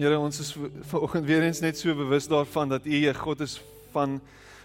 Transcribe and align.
Here, 0.00 0.16
ons 0.16 0.38
is 0.40 0.54
vanoggend 0.88 1.26
weer 1.28 1.42
eens 1.44 1.58
net 1.60 1.76
so 1.76 1.92
bewus 1.92 2.24
daarvan 2.24 2.70
dat 2.70 2.86
U 2.88 3.00
'n 3.08 3.14
God 3.14 3.40
is 3.40 3.60
van 3.92 4.20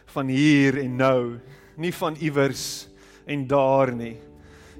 van 0.05 0.27
hier 0.27 0.77
en 0.77 0.95
nou, 0.95 1.39
nie 1.75 1.93
van 1.93 2.15
iewers 2.15 2.87
en 3.25 3.47
daar 3.47 3.91
nie. 3.91 4.15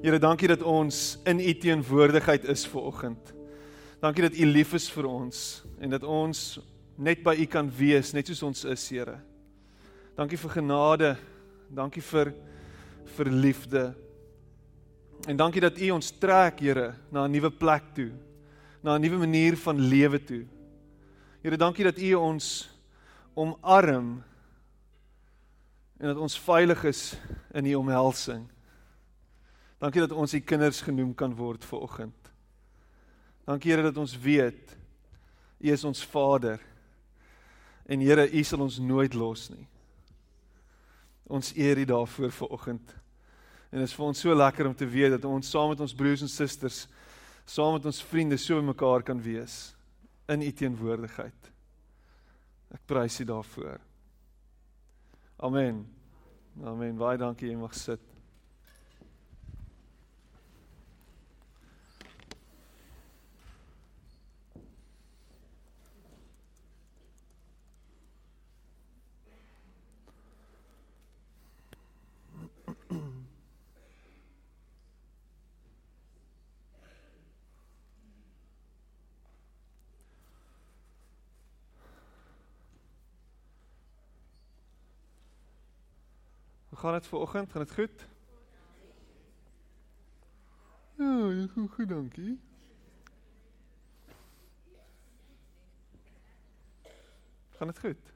Here, 0.02 0.20
dankie 0.20 0.48
dat 0.48 0.64
ons 0.64 1.20
in 1.26 1.40
U 1.40 1.54
teenwoordigheid 1.58 2.46
is 2.46 2.68
vanoggend. 2.68 3.34
Dankie 4.00 4.22
dat 4.22 4.38
U 4.38 4.46
lief 4.46 4.74
is 4.74 4.90
vir 4.90 5.06
ons 5.06 5.64
en 5.80 5.90
dat 5.90 6.04
ons 6.04 6.60
net 6.96 7.24
by 7.24 7.36
U 7.36 7.46
kan 7.46 7.72
wees, 7.78 8.14
net 8.14 8.28
soos 8.28 8.44
ons 8.44 8.64
is, 8.64 8.90
Here. 8.90 9.20
Dankie 10.16 10.38
vir 10.38 10.50
genade. 10.50 11.18
Dankie 11.70 12.02
vir 12.02 12.34
vir 13.18 13.26
liefde. 13.26 13.94
En 15.28 15.36
dankie 15.36 15.62
dat 15.62 15.78
U 15.78 15.90
ons 15.90 16.12
trek, 16.12 16.60
Here, 16.60 16.94
na 17.12 17.26
'n 17.26 17.32
nuwe 17.32 17.52
plek 17.52 17.84
toe 17.94 18.12
na 18.86 18.98
'n 18.98 19.02
nuwe 19.02 19.18
manier 19.18 19.58
van 19.58 19.80
lewe 19.80 20.24
toe. 20.24 20.46
Here, 21.42 21.58
dankie 21.58 21.84
dat 21.84 21.98
U 21.98 22.14
ons 22.14 22.70
omarm 23.34 24.24
en 25.98 26.08
dat 26.08 26.18
ons 26.18 26.40
veilig 26.40 26.84
is 26.84 27.18
in 27.54 27.66
U 27.66 27.74
omhelsing. 27.76 28.46
Dankie 29.78 30.02
dat 30.02 30.12
ons 30.12 30.34
U 30.34 30.40
kinders 30.40 30.82
genoem 30.82 31.16
kan 31.16 31.34
word 31.36 31.66
ver 31.66 31.80
oggend. 31.80 32.32
Dankie 33.46 33.72
Here 33.72 33.82
dat 33.82 33.98
ons 33.98 34.20
weet 34.20 34.78
U 35.60 35.72
is 35.72 35.84
ons 35.84 36.06
Vader. 36.06 36.60
En 37.86 38.00
Here, 38.00 38.30
U 38.32 38.44
sal 38.44 38.60
ons 38.60 38.78
nooit 38.78 39.14
los 39.14 39.50
nie. 39.50 39.68
Ons 41.28 41.56
eer 41.56 41.78
U 41.78 41.86
daarvoor 41.86 42.32
ver 42.32 42.48
oggend. 42.48 42.96
En 43.72 43.80
dit 43.80 43.88
is 43.88 43.96
vir 43.96 44.06
ons 44.06 44.20
so 44.20 44.36
lekker 44.36 44.68
om 44.68 44.76
te 44.76 44.86
weet 44.86 45.12
dat 45.12 45.26
ons 45.26 45.50
saam 45.50 45.70
met 45.70 45.80
ons 45.80 45.96
broers 45.96 46.22
en 46.22 46.30
susters 46.30 46.88
saam 47.46 47.78
met 47.78 47.86
ons 47.86 48.04
vriende 48.04 48.38
so 48.42 48.62
mekaar 48.62 49.04
kan 49.06 49.22
wees 49.22 49.76
in 50.32 50.42
u 50.42 50.52
teenwoordigheid. 50.52 51.52
Ek 52.74 52.82
prys 52.90 53.20
u 53.22 53.28
daarvoor. 53.30 53.80
Amen. 55.46 55.86
Amen. 56.64 56.98
Baie 56.98 57.20
dankie 57.22 57.52
jy 57.52 57.58
mag 57.60 57.76
sit. 57.78 58.15
Gaan 86.86 86.94
dit 86.94 87.08
ver 87.08 87.18
oggend? 87.18 87.52
Gaan 87.52 87.62
dit 87.62 87.74
goed? 87.74 88.08
Ja, 90.98 91.28
dit 91.28 91.52
gaan 91.52 91.70
goed, 91.70 91.90
dankie. 91.90 92.40
Gaan 97.50 97.68
dit 97.68 97.80
goed? 97.80 98.14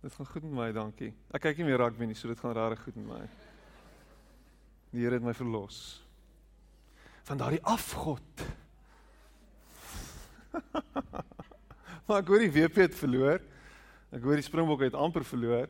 Dit 0.00 0.14
gaan 0.14 0.26
goed 0.26 0.42
met 0.42 0.50
my, 0.52 0.72
dankie. 0.72 1.14
Ek 1.30 1.40
kyk 1.40 1.56
nie 1.56 1.68
meer 1.70 1.78
rugby 1.78 2.04
nie, 2.10 2.18
so 2.18 2.28
dit 2.28 2.40
gaan 2.40 2.52
regtig 2.52 2.82
goed 2.82 2.98
met 2.98 3.06
my. 3.06 3.22
Die 4.90 5.06
Here 5.06 5.14
het 5.14 5.22
my 5.22 5.34
verlos 5.34 6.02
van 7.26 7.38
daardie 7.38 7.62
afgod. 7.62 8.42
maar 12.08 12.22
ek 12.22 12.30
hoor 12.30 12.44
die 12.44 12.52
WP 12.52 12.86
het 12.86 12.94
verloor. 12.94 13.42
Ek 14.14 14.22
hoor 14.22 14.38
die 14.38 14.46
Springbokke 14.46 14.86
het 14.88 14.94
amper 14.94 15.24
verloor. 15.26 15.68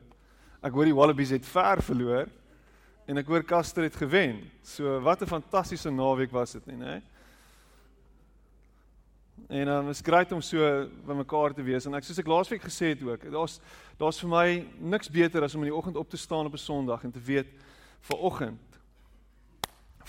Ek 0.60 0.74
hoor 0.74 0.88
die 0.88 0.96
Wallabies 0.96 1.32
het 1.34 1.46
ver 1.46 1.82
verloor 1.82 2.28
en 3.06 3.20
ek 3.20 3.28
hoor 3.30 3.44
Caster 3.46 3.86
het 3.86 3.96
gewen. 3.96 4.40
So 4.66 5.00
wat 5.00 5.22
'n 5.22 5.30
fantastiese 5.30 5.90
naweek 5.90 6.32
was 6.32 6.52
dit 6.52 6.66
nie, 6.66 6.76
né? 6.76 7.02
En 9.48 9.66
dan 9.66 9.84
um, 9.84 9.90
is 9.90 10.00
grait 10.00 10.32
om 10.32 10.40
so 10.40 10.88
by 11.06 11.14
mekaar 11.14 11.54
te 11.54 11.62
wees 11.62 11.86
en 11.86 11.94
ek 11.94 12.04
soos 12.04 12.18
ek 12.18 12.26
laasweek 12.26 12.62
gesê 12.62 12.96
het 12.96 13.02
ook, 13.02 13.30
daar's 13.30 13.60
daar's 13.98 14.18
vir 14.20 14.28
my 14.28 14.66
niks 14.80 15.08
beter 15.08 15.44
as 15.44 15.54
om 15.54 15.62
in 15.62 15.70
die 15.70 15.76
oggend 15.76 15.96
op 15.96 16.08
te 16.10 16.16
staan 16.16 16.46
op 16.46 16.52
'n 16.52 16.58
Sondag 16.58 17.04
en 17.04 17.12
te 17.12 17.20
weet 17.20 17.46
vir 18.00 18.18
oggend 18.18 18.66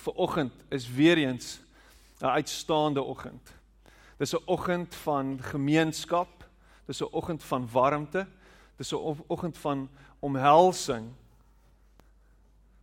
vir 0.08 0.14
oggend 0.14 0.54
is 0.70 0.88
weer 0.88 1.18
eens 1.18 1.60
'n 2.22 2.26
uitstaande 2.26 3.04
oggend. 3.04 3.57
Dis 4.18 4.34
'n 4.34 4.42
oggend 4.46 4.96
van 4.96 5.40
gemeenskap. 5.42 6.50
Dis 6.86 7.02
'n 7.02 7.12
oggend 7.12 7.44
van 7.44 7.70
warmte. 7.72 8.28
Dis 8.78 8.92
'n 8.92 9.24
oggend 9.28 9.58
van 9.58 9.90
omhelsing. 10.20 11.12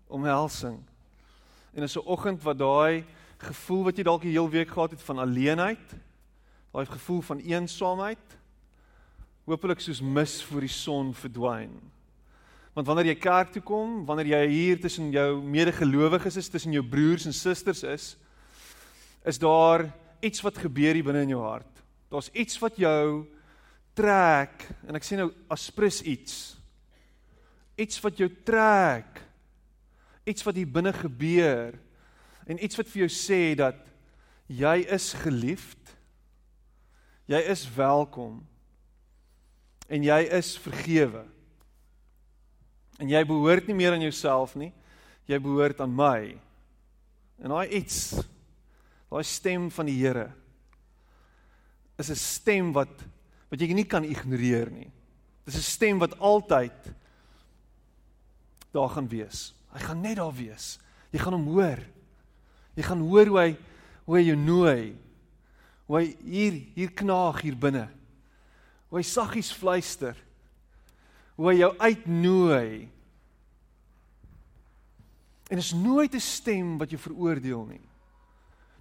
Omhelsing. 0.06 0.82
En 1.72 1.80
dis 1.80 1.96
'n 1.96 2.06
oggend 2.06 2.42
wat 2.42 2.58
daai 2.58 3.04
gevoel 3.36 3.84
wat 3.84 3.96
jy 3.96 4.02
dalk 4.02 4.22
die 4.22 4.30
hele 4.30 4.48
week 4.48 4.68
gehad 4.68 4.90
het 4.90 5.02
van 5.02 5.18
alleenheid, 5.18 5.94
daai 6.72 6.86
gevoel 6.86 7.20
van 7.20 7.38
eensaamheid, 7.38 8.38
hopelik 9.44 9.80
soos 9.80 10.00
mis 10.00 10.42
voor 10.44 10.60
die 10.60 10.72
son 10.72 11.14
verdwyn. 11.14 11.74
Want 12.74 12.86
wanneer 12.86 13.12
jy 13.12 13.18
kerk 13.22 13.52
toe 13.52 13.62
kom, 13.62 14.04
wanneer 14.06 14.26
jy 14.26 14.46
hier 14.50 14.80
tussen 14.80 15.10
jou 15.14 15.42
medegelowiges 15.42 16.36
is, 16.36 16.48
tussen 16.48 16.72
jou 16.72 16.82
broers 16.82 17.26
en 17.26 17.34
susters 17.34 17.82
is, 17.82 18.16
is 19.24 19.38
daar 19.38 19.92
iets 20.24 20.42
wat 20.44 20.58
gebeur 20.58 20.96
hier 20.96 21.06
binne 21.06 21.24
in 21.26 21.34
jou 21.34 21.42
hart. 21.44 21.70
Daar's 22.12 22.30
iets 22.32 22.58
wat 22.62 22.78
jou 22.80 23.24
trek 23.98 24.66
en 24.88 24.98
ek 24.98 25.06
sê 25.06 25.18
nou 25.18 25.30
aspres 25.52 26.00
iets. 26.02 26.54
Iets 27.80 28.00
wat 28.04 28.18
jou 28.20 28.28
trek. 28.46 29.20
Iets 30.24 30.46
wat 30.46 30.56
hier 30.56 30.70
binne 30.70 30.94
gebeur 30.96 31.76
en 32.44 32.60
iets 32.60 32.76
wat 32.76 32.88
vir 32.92 33.04
jou 33.04 33.12
sê 33.12 33.54
dat 33.56 33.78
jy 34.52 34.76
is 34.92 35.12
geliefd. 35.16 35.80
Jy 37.30 37.40
is 37.54 37.64
welkom. 37.76 38.42
En 39.88 40.04
jy 40.04 40.20
is 40.36 40.54
vergewe. 40.60 41.24
En 43.00 43.08
jy 43.10 43.22
behoort 43.26 43.68
nie 43.68 43.76
meer 43.76 43.96
aan 43.96 44.04
jouself 44.04 44.54
nie. 44.60 44.70
Jy 45.28 45.40
behoort 45.40 45.80
aan 45.80 45.96
my. 45.96 46.34
En 47.40 47.52
daai 47.56 47.80
iets 47.80 48.12
Daai 49.14 49.22
stem 49.22 49.68
van 49.70 49.86
die 49.86 49.94
Here 49.94 50.32
is 52.02 52.10
'n 52.10 52.18
stem 52.18 52.72
wat 52.74 52.90
wat 53.48 53.60
jy 53.60 53.72
nie 53.72 53.86
kan 53.86 54.02
ignoreer 54.02 54.70
nie. 54.70 54.90
Dis 55.46 55.54
'n 55.54 55.62
stem 55.62 55.98
wat 56.00 56.18
altyd 56.18 56.74
daar 58.72 58.88
gaan 58.88 59.08
wees. 59.08 59.54
Hy 59.70 59.78
gaan 59.78 60.00
net 60.00 60.16
daar 60.16 60.34
wees. 60.34 60.80
Jy 61.12 61.18
gaan 61.20 61.32
hom 61.32 61.46
hoor. 61.46 61.78
Jy 62.74 62.82
gaan 62.82 63.00
hoor 63.00 63.26
hoe 63.26 63.38
hy 63.38 63.56
hoe 64.04 64.16
hy 64.16 64.24
jou 64.24 64.36
nooi. 64.36 64.96
Hoe 65.86 65.98
hy 65.98 66.16
hier 66.24 66.52
hier 66.74 66.90
knaag 66.90 67.40
hier 67.40 67.56
binne. 67.56 67.88
Hoe 68.88 68.98
hy 68.98 69.04
saggies 69.04 69.52
fluister. 69.52 70.16
Hoe 71.36 71.52
hy 71.52 71.58
jou 71.58 71.78
uitnooi. 71.78 72.88
En 75.50 75.58
is 75.58 75.72
nooit 75.72 76.14
'n 76.14 76.20
stem 76.20 76.78
wat 76.78 76.90
jou 76.90 76.98
veroordeel 76.98 77.66
nie. 77.66 77.93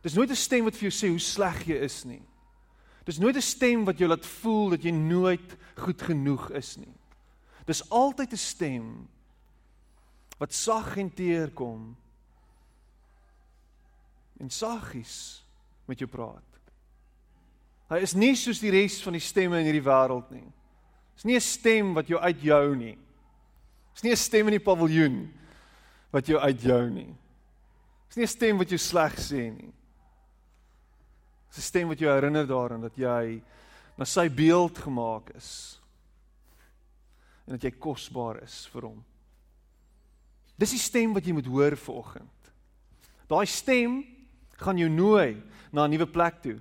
Dis 0.04 0.14
nooit 0.14 0.30
'n 0.30 0.36
stem 0.36 0.66
wat 0.66 0.76
vir 0.76 0.90
jou 0.90 0.92
sê 0.92 1.10
hoe 1.10 1.20
sleg 1.20 1.68
jy 1.68 1.78
is 1.84 2.04
nie. 2.06 2.22
Dis 3.06 3.20
nooit 3.20 3.36
'n 3.36 3.42
stem 3.42 3.86
wat 3.86 3.98
jou 3.98 4.08
laat 4.08 4.26
voel 4.26 4.70
dat 4.70 4.84
jy 4.84 4.92
nooit 4.92 5.58
goed 5.76 6.02
genoeg 6.02 6.52
is 6.52 6.78
nie. 6.78 6.94
Dis 7.66 7.90
altyd 7.90 8.34
'n 8.34 8.38
stem 8.38 9.08
wat 10.38 10.54
sag 10.54 10.98
en 10.98 11.10
teer 11.10 11.52
kom 11.52 11.96
en 14.40 14.50
saggies 14.50 15.44
met 15.88 16.00
jou 16.00 16.08
praat. 16.08 16.44
Hy 17.90 17.98
is 17.98 18.14
nie 18.14 18.36
soos 18.36 18.60
die 18.60 18.72
res 18.72 19.02
van 19.02 19.14
die 19.14 19.20
stemme 19.20 19.60
in 19.60 19.66
hierdie 19.66 19.90
wêreld 19.90 20.32
nie. 20.32 20.52
Dis 21.16 21.24
nie 21.26 21.36
'n 21.36 21.42
stem 21.42 21.94
wat 21.94 22.08
jou 22.08 22.20
uitjou 22.20 22.76
nie. 22.76 22.98
Dis 23.94 24.04
nie 24.04 24.12
'n 24.12 24.18
stem 24.18 24.48
in 24.48 24.60
die 24.60 24.66
paviljoen 24.66 25.34
wat 26.12 26.26
jou 26.28 26.40
uitjou 26.40 26.90
nie 26.90 27.16
Dis 28.14 28.18
nie 28.18 28.24
'n 28.26 28.28
stem 28.28 28.58
wat 28.60 28.70
jou 28.70 28.78
sleg 28.78 29.16
sê 29.18 29.50
nie. 29.50 29.74
Dis 31.54 31.64
'n 31.64 31.70
stem 31.70 31.88
wat 31.88 32.00
jou 32.00 32.10
herinner 32.10 32.48
daaraan 32.48 32.82
dat 32.82 32.96
jy 32.98 33.42
na 33.98 34.06
sy 34.06 34.28
beeld 34.30 34.78
gemaak 34.78 35.30
is 35.36 35.80
en 37.46 37.54
dat 37.54 37.64
jy 37.64 37.72
kosbaar 37.78 38.42
is 38.44 38.68
vir 38.74 38.82
hom. 38.82 39.04
Dis 40.58 40.72
die 40.72 40.80
stem 40.80 41.14
wat 41.14 41.26
jy 41.26 41.34
moet 41.34 41.46
hoor 41.46 41.76
vanoggend. 41.78 42.52
Daai 43.30 43.46
stem 43.46 44.04
gaan 44.58 44.78
jou 44.78 44.90
nooi 44.90 45.42
na 45.72 45.86
'n 45.86 45.92
nuwe 45.92 46.08
plek 46.08 46.42
toe. 46.42 46.60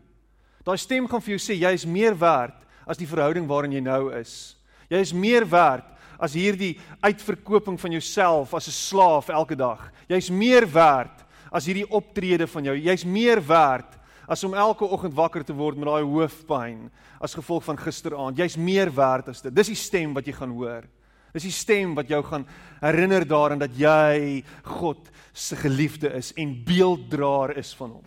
Daai 0.65 0.77
stem 0.77 1.09
gaan 1.09 1.23
vir 1.23 1.39
jou 1.39 1.39
sê 1.39 1.55
jy 1.59 1.73
is 1.73 1.87
meer 1.87 2.15
werd 2.15 2.55
as 2.87 2.99
die 2.99 3.07
verhouding 3.07 3.47
waarin 3.47 3.73
jy 3.73 3.81
nou 3.81 4.13
is. 4.13 4.57
Jy 4.91 4.99
is 4.99 5.13
meer 5.13 5.47
werd 5.49 5.85
as 6.19 6.35
hierdie 6.35 6.79
uitverkoping 7.03 7.81
van 7.81 7.93
jouself 7.93 8.55
as 8.55 8.69
'n 8.69 8.71
slaaf 8.71 9.29
elke 9.29 9.57
dag. 9.57 9.91
Jy's 10.09 10.31
meer 10.31 10.67
werd 10.67 11.25
as 11.51 11.67
hierdie 11.67 11.91
optrede 11.91 12.47
van 12.47 12.65
jou. 12.65 12.77
Jy's 12.77 13.05
meer 13.05 13.41
werd 13.47 14.02
as 14.33 14.45
om 14.45 14.55
elke 14.57 14.89
oggend 14.89 15.15
wakker 15.15 15.45
te 15.45 15.55
word 15.57 15.77
met 15.77 15.91
daai 15.91 16.09
hoofpyn 16.09 16.87
as 17.21 17.37
gevolg 17.37 17.67
van 17.67 17.79
gisteraand. 17.79 18.39
Jy's 18.41 18.57
meer 18.57 18.89
werd 18.97 19.29
as 19.29 19.43
dit. 19.45 19.53
Dis 19.55 19.73
die 19.75 19.79
stem 19.79 20.15
wat 20.17 20.27
jy 20.27 20.35
gaan 20.39 20.55
hoor. 20.57 20.87
Dis 21.33 21.47
die 21.49 21.55
stem 21.55 21.95
wat 21.97 22.09
jou 22.13 22.21
gaan 22.25 22.47
herinner 22.81 23.25
daaraan 23.29 23.61
dat 23.61 23.77
jy 23.77 24.43
God 24.65 25.09
se 25.33 25.57
geliefde 25.57 26.13
is 26.17 26.33
en 26.41 26.59
beelddraer 26.65 27.57
is 27.61 27.73
van 27.77 27.99
hom. 27.99 28.07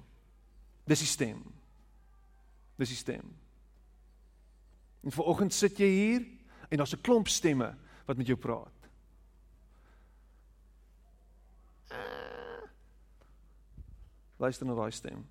Dis 0.85 1.01
die 1.01 1.09
stem. 1.09 1.41
Dis 2.77 2.93
die 2.93 2.99
stem. 2.99 3.25
En 5.05 5.13
vanoggend 5.13 5.53
sit 5.53 5.77
jy 5.81 5.89
hier 5.89 6.25
en 6.69 6.77
daar's 6.77 6.93
'n 6.93 7.01
klomp 7.01 7.27
stemme 7.27 7.75
wat 8.05 8.17
met 8.17 8.27
jou 8.27 8.37
praat. 8.37 8.73
Luister 14.37 14.65
na 14.65 14.73
daai 14.73 14.91
stem. 14.91 15.25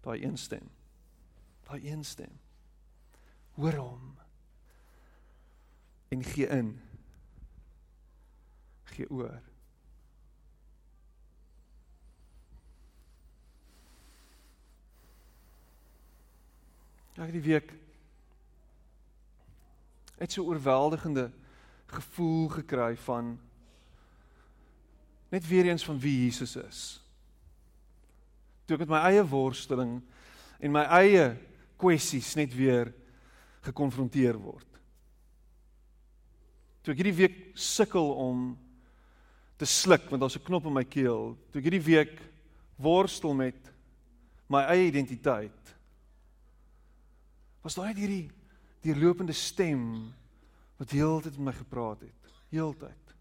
Daai 0.00 0.24
een 0.24 0.38
stem. 0.38 0.70
Daai 1.62 1.92
een 1.92 2.04
stem. 2.04 2.40
Hoor 3.54 3.74
hom. 3.74 4.14
En 6.08 6.24
gee 6.24 6.46
in. 6.46 6.80
Gee 8.82 9.10
oor. 9.10 9.42
Daai 17.14 17.32
die 17.32 17.42
week 17.42 17.72
het 20.16 20.32
so 20.32 20.44
oorweldigende 20.44 21.30
gevoel 21.86 22.48
gekry 22.48 22.96
van 22.96 23.40
net 25.28 25.46
weer 25.46 25.64
eens 25.64 25.84
van 25.84 25.98
wie 25.98 26.24
Jesus 26.24 26.56
is. 26.56 27.09
Toe 28.70 28.76
ek 28.78 28.84
met 28.86 28.92
my 28.92 28.98
eie 29.10 29.22
worsteling 29.26 29.96
en 30.62 30.70
my 30.70 30.84
eie 31.00 31.24
kwessies 31.74 32.36
net 32.38 32.52
weer 32.54 32.92
gekonfronteer 33.66 34.36
word. 34.38 34.68
Toe 36.86 36.94
ek 36.94 37.00
hierdie 37.02 37.16
week 37.18 37.40
sukkel 37.58 38.12
om 38.14 38.52
te 39.58 39.66
sluk 39.66 40.06
want 40.06 40.22
daar's 40.22 40.38
'n 40.38 40.46
knop 40.46 40.70
in 40.70 40.78
my 40.78 40.84
keel. 40.84 41.34
Toe 41.50 41.58
ek 41.58 41.66
hierdie 41.66 41.82
week 41.82 42.22
worstel 42.78 43.34
met 43.34 43.58
my 44.46 44.62
eie 44.70 44.86
identiteit. 44.86 45.74
Was 47.66 47.74
daai 47.74 47.92
hierdie 47.92 48.30
deurlopende 48.86 49.34
stem 49.34 50.14
wat 50.78 50.94
heeltyd 50.94 51.36
met 51.38 51.46
my 51.50 51.52
gepraat 51.58 52.06
het, 52.06 52.32
heeltyd. 52.54 53.14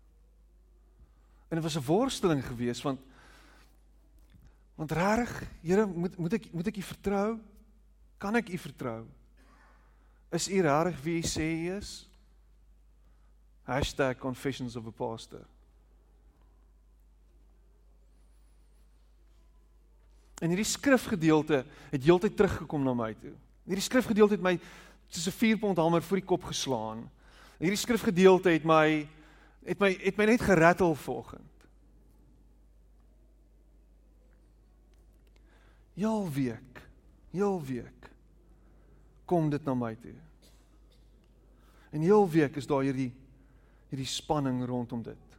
En 1.49 1.57
dit 1.57 1.63
was 1.63 1.75
'n 1.75 1.89
worsteling 1.89 2.45
geweest 2.45 2.83
want 2.83 3.01
want 4.79 4.91
regtig, 4.95 5.31
Here, 5.61 5.85
moet 5.85 6.17
moet 6.17 6.33
ek 6.37 6.51
moet 6.55 6.67
ek 6.71 6.77
U 6.79 6.83
vertrou? 6.87 7.29
Kan 8.17 8.39
ek 8.39 8.51
U 8.55 8.57
vertrou? 8.63 9.01
Is 10.31 10.47
U 10.47 10.61
regtig 10.63 11.01
wie 11.03 11.17
U 11.19 11.25
sê 11.27 11.47
U 11.67 11.73
is? 11.75 11.91
#confessions 14.17 14.75
of 14.75 14.87
a 14.87 14.91
pastor. 14.91 15.43
En 20.39 20.47
hierdie 20.49 20.65
skrifgedeelte 20.65 21.65
het 21.91 22.03
heeltyd 22.03 22.35
teruggekom 22.39 22.83
na 22.83 22.95
my 22.95 23.11
toe. 23.19 23.35
Hierdie 23.67 23.83
skrifgedeelte 23.83 24.39
het 24.39 24.45
my 24.47 24.55
soos 25.11 25.27
'n 25.27 25.37
vierpond 25.37 25.77
hamer 25.77 26.01
voor 26.01 26.17
die 26.17 26.25
kop 26.25 26.43
geslaan. 26.43 27.09
Hierdie 27.59 27.77
skrifgedeelte 27.77 28.49
het 28.49 28.63
my 28.63 29.07
het 29.65 29.79
my 29.79 29.91
het 29.99 30.17
my 30.17 30.25
net 30.25 30.41
gerattel 30.41 30.95
vanoggend. 30.95 31.48
Heel 35.99 36.29
week, 36.31 36.83
heel 37.35 37.57
week 37.67 38.07
kom 39.27 39.49
dit 39.51 39.65
na 39.67 39.75
my 39.77 39.91
toe. 39.99 40.15
En 41.91 42.01
heel 42.01 42.23
week 42.31 42.55
is 42.57 42.67
daar 42.69 42.85
hierdie 42.87 43.11
hierdie 43.89 44.07
spanning 44.07 44.61
rondom 44.69 45.01
dit. 45.01 45.37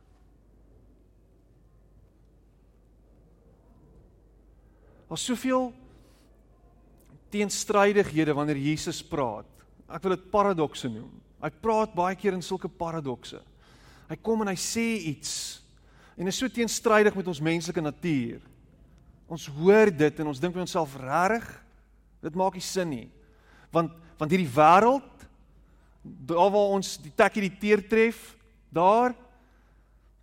Daar's 5.06 5.24
soveel 5.24 5.70
teenstrydighede 7.30 8.34
wanneer 8.34 8.58
Jesus 8.58 9.00
praat. 9.06 9.46
Ek 9.86 10.02
wil 10.02 10.16
dit 10.16 10.30
paradokse 10.34 10.90
noem. 10.90 11.12
Hy 11.40 11.50
praat 11.62 11.94
baie 11.94 12.18
keer 12.18 12.34
in 12.36 12.44
sulke 12.44 12.68
paradokse. 12.68 13.40
Hy 14.10 14.18
kom 14.18 14.42
en 14.42 14.50
hy 14.50 14.58
sê 14.58 14.86
iets 15.14 15.32
en 16.18 16.28
is 16.28 16.36
so 16.36 16.50
teenstrydig 16.52 17.14
met 17.16 17.30
ons 17.30 17.42
menslike 17.42 17.82
natuur. 17.82 18.42
Ons 19.31 19.47
hoor 19.61 19.93
dit 19.94 20.21
en 20.21 20.31
ons 20.32 20.43
dink 20.43 20.55
by 20.55 20.65
onsself 20.65 20.97
regtig 20.99 21.47
dit 22.21 22.37
maak 22.37 22.56
nie 22.59 22.65
sin 22.65 22.91
nie. 22.91 23.09
Want 23.73 23.94
want 24.21 24.35
hierdie 24.35 24.53
wêreld 24.53 25.23
daar 26.29 26.50
waar 26.53 26.75
ons 26.75 26.99
die 27.00 27.12
tekkie 27.17 27.47
die 27.47 27.56
teer 27.61 27.81
tref, 27.88 28.35
daar 28.69 29.15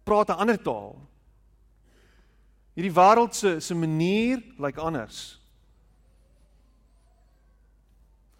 praat 0.05 0.29
'n 0.29 0.41
ander 0.43 0.57
taal. 0.57 0.99
Hierdie 2.75 2.93
wêreld 2.93 3.33
se 3.33 3.59
se 3.59 3.73
manier 3.75 4.37
lyk 4.37 4.59
like 4.59 4.81
anders. 4.81 5.39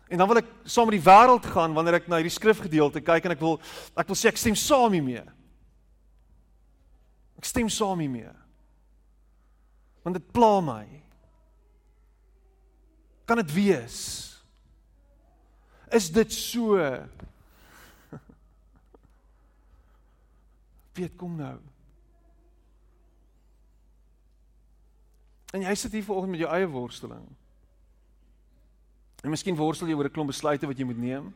En 0.07 0.17
dan 0.17 0.27
wil 0.27 0.37
ek 0.37 0.51
saam 0.63 0.87
met 0.87 1.01
die 1.01 1.09
wêreld 1.09 1.45
gaan 1.45 1.73
wanneer 1.73 1.93
ek 1.93 2.07
na 2.07 2.15
hierdie 2.15 2.37
skrifgedeelte 2.37 3.01
kyk 3.01 3.25
en 3.25 3.31
ek 3.31 3.39
wil 3.39 3.59
ek 3.95 4.07
wil 4.07 4.15
sê 4.15 4.29
ek 4.29 4.37
stem 4.37 4.55
saam 4.55 4.93
hiermee. 4.93 5.23
Ek 7.37 7.45
stem 7.45 7.69
saam 7.69 7.99
hiermee. 7.99 8.31
Want 10.07 10.19
dit 10.19 10.31
pla 10.31 10.61
my. 10.63 10.87
Kan 13.27 13.35
dit 13.41 13.53
wees? 13.53 13.97
Is 15.91 16.07
dit 16.15 16.31
so? 16.33 16.77
Weet 20.95 21.15
kom 21.19 21.35
nou. 21.35 21.57
En 25.51 25.67
jy 25.67 25.75
sit 25.75 25.91
hier 25.91 26.07
vanoggend 26.07 26.37
met 26.37 26.43
jou 26.45 26.55
eie 26.55 26.71
worsteling. 26.71 27.27
En 29.27 29.35
miskien 29.35 29.59
worstel 29.59 29.91
jy 29.91 29.99
oor 29.99 30.07
'n 30.07 30.15
klomp 30.15 30.31
besluite 30.31 30.71
wat 30.71 30.79
jy 30.79 30.87
moet 30.87 31.03
neem. 31.03 31.35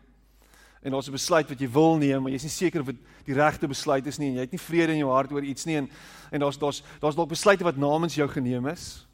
En 0.81 0.91
daar's 0.91 1.07
'n 1.07 1.11
besluit 1.11 1.49
wat 1.49 1.59
jy 1.59 1.69
wil 1.69 1.97
neem, 1.97 2.21
maar 2.21 2.31
jy's 2.31 2.43
nie 2.43 2.49
seker 2.49 2.79
of 2.79 2.85
dit 2.85 2.97
die 3.25 3.33
regte 3.33 3.67
besluit 3.67 4.07
is 4.07 4.17
nie 4.17 4.29
en 4.29 4.33
jy 4.33 4.39
het 4.39 4.51
nie 4.51 4.59
vrede 4.59 4.91
in 4.91 4.97
jou 4.97 5.11
hart 5.11 5.31
oor 5.31 5.43
iets 5.43 5.65
nie 5.65 5.77
en 5.77 5.89
en 6.31 6.39
daar's 6.39 6.57
daar's 6.57 6.83
daar's 6.99 7.15
dalk 7.15 7.29
besluite 7.29 7.63
wat 7.63 7.77
namens 7.77 8.15
jou 8.15 8.27
geneem 8.27 8.67
is. 8.67 9.07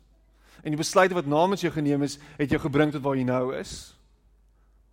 En 0.64 0.72
die 0.72 0.78
besluite 0.78 1.14
wat 1.14 1.26
namens 1.26 1.62
jou 1.62 1.74
geneem 1.74 2.04
is, 2.04 2.18
het 2.38 2.50
jou 2.50 2.60
gebring 2.60 2.92
tot 2.92 3.02
waar 3.02 3.16
jy 3.16 3.24
nou 3.24 3.56
is. 3.56 3.96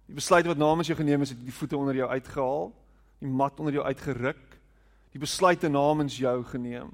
Die 0.06 0.14
besluite 0.14 0.48
wat 0.48 0.56
namens 0.56 0.86
jou 0.86 0.96
geneem 0.96 1.22
is, 1.22 1.30
het 1.30 1.44
die 1.44 1.54
voete 1.54 1.76
onder 1.76 1.94
jou 1.94 2.08
uitgehaal, 2.10 2.72
die 3.18 3.28
mat 3.28 3.60
onder 3.60 3.72
jou 3.72 3.84
uitgeruk. 3.84 4.60
Die 5.12 5.20
besluite 5.20 5.68
namens 5.68 6.16
jou 6.16 6.44
geneem. 6.44 6.90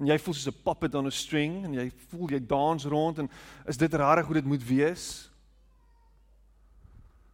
En 0.00 0.06
jy 0.06 0.18
voel 0.18 0.34
soos 0.34 0.46
'n 0.46 0.62
puppet 0.64 0.94
on 0.94 1.06
a 1.06 1.10
string 1.10 1.64
en 1.64 1.74
jy 1.74 1.90
voel 2.08 2.28
jy 2.30 2.46
dans 2.46 2.84
rond 2.84 3.18
en 3.18 3.30
is 3.66 3.76
dit 3.76 3.94
regtig 3.94 4.26
hoe 4.26 4.34
dit 4.34 4.44
moet 4.44 4.64
wees? 4.64 5.29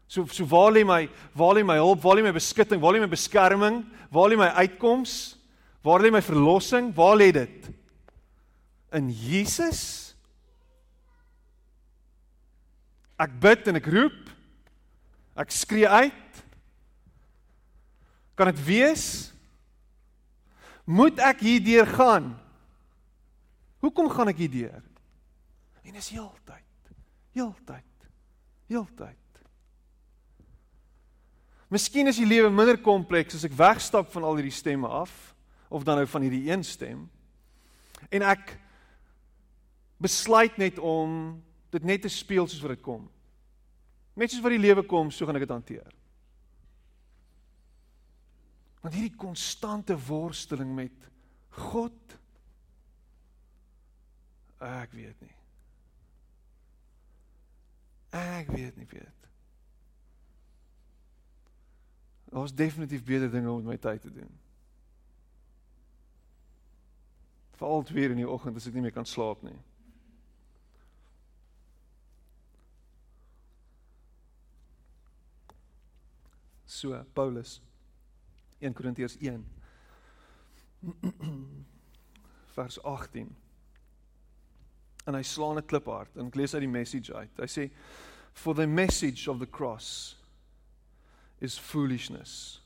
So 0.08 0.26
so 0.26 0.46
waar 0.46 0.72
lê 0.72 0.84
my 0.86 1.08
waar 1.34 1.54
lê 1.54 1.64
my 1.66 1.76
hulp? 1.76 2.02
Waar 2.02 2.16
lê 2.16 2.22
my 2.22 2.32
beskutting? 2.32 2.80
Waar 2.80 2.94
lê 2.94 3.00
my 3.00 3.10
beskerming? 3.10 3.82
Waar 4.10 4.30
lê 4.30 4.36
my 4.38 4.50
uitkoms? 4.62 5.36
Waar 5.82 6.00
lê 6.00 6.10
my 6.10 6.22
verlossing? 6.22 6.94
Waar 6.94 7.16
lê 7.16 7.32
dit? 7.32 7.70
In 8.92 9.10
Jesus? 9.10 10.14
Ek 13.18 13.32
bid 13.40 13.68
en 13.70 13.80
ek 13.80 13.88
roep. 13.90 14.32
Ek 15.36 15.52
skree 15.52 15.88
uit. 15.88 16.42
Kan 18.36 18.52
dit 18.52 18.60
wees? 18.64 19.06
Moet 20.86 21.18
ek 21.24 21.42
hierdeur 21.42 21.88
gaan? 21.96 22.30
Hoekom 23.82 24.10
gaan 24.12 24.30
ek 24.30 24.44
hier 24.44 24.52
deur? 24.52 24.82
En 25.82 25.94
dis 25.96 26.10
heeltyd. 26.14 26.92
Heeltyd. 27.36 28.10
Heeltyd. 28.70 29.25
Miskien 31.72 32.06
is 32.06 32.20
die 32.20 32.28
lewe 32.28 32.50
minder 32.50 32.78
kompleks 32.78 33.34
as 33.34 33.46
ek 33.48 33.56
wegstap 33.58 34.10
van 34.12 34.26
al 34.26 34.38
hierdie 34.38 34.54
stemme 34.54 34.88
af 34.88 35.34
of 35.68 35.82
dan 35.82 35.98
nou 35.98 36.06
van 36.06 36.22
hierdie 36.22 36.46
een 36.46 36.62
stem 36.64 37.08
en 38.14 38.22
ek 38.22 38.54
besluit 39.98 40.58
net 40.60 40.78
om 40.78 41.36
dit 41.74 41.86
net 41.86 42.04
te 42.04 42.12
speel 42.12 42.46
soos 42.46 42.62
wat 42.62 42.76
dit 42.76 42.84
kom. 42.84 43.06
Net 44.16 44.32
soos 44.32 44.44
wat 44.44 44.54
die 44.54 44.62
lewe 44.62 44.84
kom, 44.88 45.10
so 45.10 45.26
gaan 45.26 45.36
ek 45.36 45.44
dit 45.44 45.54
hanteer. 45.54 45.96
Want 48.84 48.94
hierdie 48.94 49.18
konstante 49.18 49.96
worsteling 50.06 50.70
met 50.76 51.10
God 51.56 52.16
ek 54.62 54.94
weet 54.96 55.18
nie. 55.20 55.34
Ek 58.16 58.48
weet 58.54 58.78
nie 58.78 58.88
weet. 58.88 59.28
Daar's 62.36 62.54
definitief 62.54 63.04
beter 63.04 63.30
dinge 63.30 63.50
om 63.50 63.56
met 63.56 63.64
my 63.64 63.76
tyd 63.76 64.00
te 64.00 64.12
doen. 64.12 64.38
Veral 67.50 67.84
weer 67.92 68.10
in 68.10 68.16
die 68.20 68.28
oggend 68.28 68.56
as 68.56 68.66
ek 68.68 68.74
nie 68.76 68.82
meer 68.84 68.92
kan 68.92 69.08
slaap 69.08 69.40
nie. 69.40 69.56
So 76.68 77.00
Paulus 77.16 77.54
1 78.60 78.76
Korintiërs 78.76 79.16
1 79.16 79.40
vers 82.58 82.78
18 82.82 83.32
en 85.06 85.16
hy 85.16 85.24
slaan 85.24 85.56
'n 85.56 85.70
kliphard 85.72 86.20
en 86.20 86.28
ek 86.28 86.36
lees 86.36 86.52
uit 86.52 86.66
die 86.68 86.74
message 86.76 87.16
uit. 87.16 87.32
Hy 87.40 87.48
sê 87.48 87.70
for 88.36 88.52
the 88.52 88.68
message 88.68 89.24
of 89.24 89.40
the 89.40 89.48
cross 89.48 90.20
is 91.40 91.58
foolishness. 91.58 92.60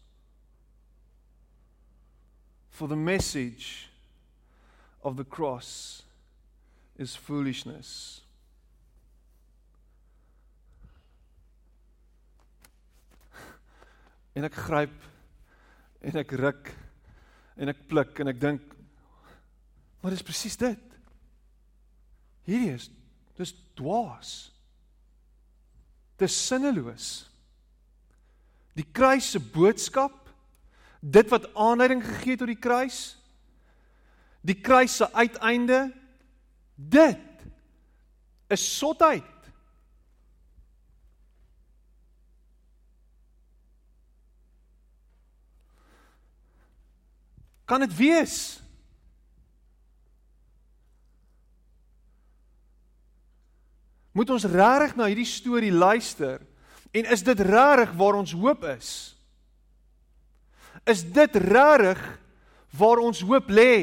For 2.70 2.88
the 2.88 2.96
message 2.96 3.90
of 5.02 5.16
the 5.16 5.24
cross 5.24 6.02
is 6.98 7.16
foolishness. 7.16 8.20
En 14.36 14.44
ek 14.46 14.54
gryp 14.54 14.94
en 16.06 16.16
ek 16.20 16.30
ruk 16.38 16.70
en 17.60 17.68
ek 17.72 17.80
pluk 17.90 18.20
en 18.22 18.30
ek 18.30 18.38
dink 18.40 18.62
maar 20.00 20.14
dis 20.14 20.24
presies 20.24 20.56
dit. 20.56 20.94
Hierdie 22.46 22.72
is 22.72 22.86
dis 23.36 23.52
dwaas. 23.76 24.52
Dis 26.20 26.36
sinneloos. 26.46 27.29
Die 28.80 28.86
kruis 28.96 29.28
se 29.34 29.40
boodskap, 29.40 30.14
dit 31.00 31.28
wat 31.32 31.50
aanleiding 31.52 32.00
gegee 32.04 32.36
het 32.36 32.40
tot 32.40 32.48
die 32.48 32.60
kruis, 32.60 33.00
die 34.40 34.56
kruis 34.56 34.94
se 34.96 35.08
uiteinde, 35.12 35.82
dit 36.76 37.44
is 38.48 38.64
sotheid. 38.78 39.26
Kan 47.68 47.84
dit 47.84 47.92
wees? 47.94 48.38
Moet 54.16 54.32
ons 54.34 54.48
regtig 54.50 54.96
na 54.98 55.06
hierdie 55.06 55.28
storie 55.28 55.70
luister 55.70 56.40
en 56.90 57.10
is 57.14 57.22
dit 57.22 57.40
regtig 57.40 57.92
waar 57.98 58.18
ons 58.18 58.32
hoop 58.32 58.64
is? 58.72 58.90
Is 60.84 61.04
dit 61.04 61.36
regtig 61.36 62.00
waar 62.70 63.02
ons 63.02 63.20
hoop 63.20 63.50
lê? 63.50 63.74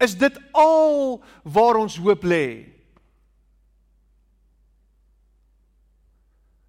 Is 0.00 0.16
dit 0.16 0.38
al 0.52 1.20
waar 1.42 1.80
ons 1.80 1.96
hoop 2.00 2.24
lê? 2.24 2.46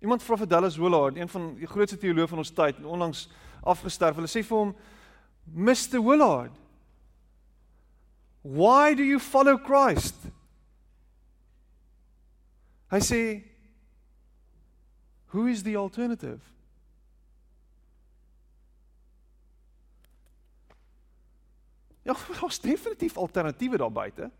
Iemand 0.06 0.22
vra 0.22 0.38
vir 0.38 0.50
Dallas 0.50 0.78
Willard, 0.78 1.18
een 1.18 1.30
van 1.32 1.48
die 1.58 1.70
grootste 1.70 1.98
teoloë 1.98 2.28
van 2.30 2.44
ons 2.44 2.54
tyd, 2.54 2.84
onlangs 2.86 3.24
afgesterf. 3.66 4.20
Hulle 4.20 4.30
sê 4.30 4.44
vir 4.46 4.60
hom, 4.60 4.76
Mr. 5.46 5.98
Willard, 6.04 6.54
why 8.44 8.94
do 8.94 9.06
you 9.06 9.18
follow 9.20 9.58
Christ? 9.58 10.28
Hy 12.94 13.02
sê 13.02 13.22
Who 15.36 15.46
is 15.46 15.64
the 15.64 15.76
alternative? 15.76 16.40
Ja, 22.04 22.16
daar's 22.40 22.60
definitief 22.60 23.18
alternatiewe 23.18 23.78
daar 23.78 23.92
buite. 23.92 24.32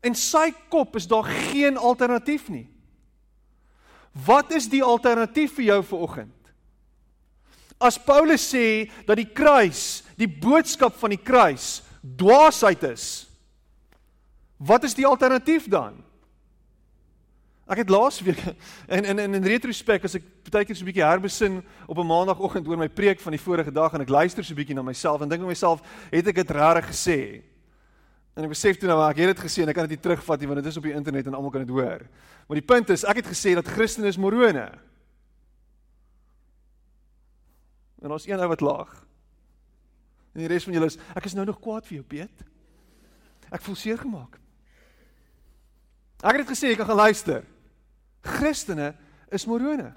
En 0.00 0.14
sy 0.14 0.50
kop 0.68 0.96
is 0.96 1.06
daar 1.08 1.24
geen 1.24 1.76
alternatief 1.76 2.48
nie. 2.48 2.66
Wat 4.12 4.52
is 4.52 4.68
die 4.68 4.82
alternatief 4.84 5.54
vir 5.56 5.64
jou 5.70 5.80
vir 5.92 6.04
oggend? 6.04 6.52
As 7.80 7.96
Paulus 7.96 8.44
sê 8.44 8.90
dat 9.08 9.16
die 9.16 9.28
kruis, 9.32 10.02
die 10.20 10.28
boodskap 10.28 11.00
van 11.00 11.14
die 11.16 11.22
kruis 11.22 11.80
dwaasheid 12.02 12.84
is, 12.90 13.08
wat 14.60 14.84
is 14.84 14.96
die 14.98 15.08
alternatief 15.08 15.64
dan? 15.72 15.96
Ek 17.70 17.84
het 17.84 17.90
laasweek 17.92 18.40
in 18.96 19.04
in 19.04 19.18
in 19.22 19.34
in 19.38 19.46
retrospek 19.46 20.04
as 20.08 20.16
ek 20.18 20.26
baie 20.50 20.66
keer 20.66 20.74
so 20.74 20.82
'n 20.82 20.90
bietjie 20.90 21.06
herbesin 21.06 21.60
op 21.86 21.98
'n 21.98 22.06
maandagooggend 22.06 22.66
oor 22.66 22.76
my 22.76 22.88
preek 22.88 23.20
van 23.22 23.30
die 23.30 23.42
vorige 23.42 23.70
dag 23.70 23.94
en 23.94 24.02
ek 24.02 24.10
luister 24.10 24.42
so 24.42 24.52
'n 24.52 24.58
bietjie 24.58 24.74
na 24.74 24.82
myself 24.82 25.22
en 25.22 25.28
dink 25.28 25.42
aan 25.42 25.54
myself, 25.54 25.80
het 26.10 26.26
ek 26.26 26.34
dit 26.34 26.50
regtig 26.50 26.90
gesê? 26.90 27.42
En 28.34 28.42
ek 28.44 28.50
besef 28.50 28.78
toe 28.78 28.88
nou 28.88 28.98
ek 29.08 29.16
het 29.22 29.36
dit 29.36 29.44
gesê 29.46 29.62
en 29.62 29.68
ek 29.68 29.74
kan 29.74 29.86
dit 29.86 29.94
nie 29.98 30.02
terugvat 30.02 30.40
nie 30.40 30.48
want 30.48 30.62
dit 30.62 30.66
is 30.66 30.76
op 30.76 30.82
die 30.82 30.94
internet 30.94 31.26
en 31.26 31.34
almal 31.34 31.50
kan 31.50 31.62
dit 31.64 31.70
hoor. 31.70 32.02
Maar 32.48 32.58
die 32.58 32.66
punt 32.66 32.90
is, 32.90 33.04
ek 33.04 33.22
het 33.22 33.26
gesê 33.26 33.54
dat 33.54 33.68
Christen 33.68 34.04
is 34.04 34.18
morone. 34.18 34.66
En 38.02 38.10
ons 38.10 38.26
een 38.26 38.40
ou 38.40 38.48
wat 38.48 38.60
laag. 38.60 39.06
En 40.34 40.40
die 40.40 40.48
res 40.48 40.64
van 40.64 40.74
julle 40.74 40.86
is 40.86 40.98
ek 41.14 41.24
is 41.24 41.34
nou 41.34 41.46
nog 41.46 41.60
kwaad 41.60 41.86
vir 41.86 42.00
jou, 42.00 42.04
Piet. 42.06 42.44
Ek 43.50 43.62
voel 43.62 43.76
seer 43.76 43.98
gemaak. 43.98 44.40
Ek 46.20 46.34
het 46.34 46.46
dit 46.46 46.50
gesê, 46.50 46.72
ek 46.74 46.82
gaan 46.82 46.96
luister. 46.96 47.44
Christene 48.24 48.92
is 49.32 49.46
morone. 49.48 49.92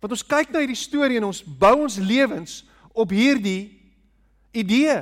Want 0.00 0.14
ons 0.16 0.24
kyk 0.26 0.52
na 0.52 0.62
hierdie 0.62 0.78
storie 0.78 1.18
en 1.20 1.28
ons 1.30 1.42
bou 1.42 1.74
ons 1.82 1.98
lewens 1.98 2.60
op 2.96 3.12
hierdie 3.12 3.74
idee. 4.56 5.00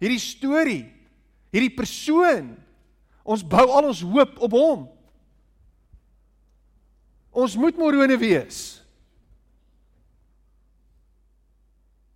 Hierdie 0.00 0.22
storie, 0.22 0.84
hierdie 1.52 1.74
persoon. 1.76 2.54
Ons 3.20 3.44
bou 3.46 3.66
al 3.66 3.90
ons 3.90 4.02
hoop 4.06 4.38
op 4.40 4.56
hom. 4.56 4.86
Ons 7.30 7.54
moet 7.60 7.76
morone 7.78 8.16
wees. 8.18 8.80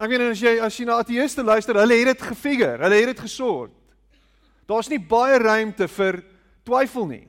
Ek 0.01 0.11
weet 0.11 0.25
as 0.27 0.41
jy 0.43 0.55
as 0.65 0.77
jy 0.77 0.87
na 0.89 0.99
ateëste 1.01 1.45
luister, 1.47 1.79
hulle 1.79 1.97
het 2.01 2.11
dit 2.11 2.25
gefigure, 2.29 2.81
hulle 2.83 2.99
het 2.99 3.13
dit 3.13 3.23
gesort. 3.25 3.73
Daar's 4.69 4.89
nie 4.91 4.99
baie 4.99 5.39
ruimte 5.39 5.87
vir 5.93 6.23
twyfel 6.65 7.07
nie. 7.07 7.25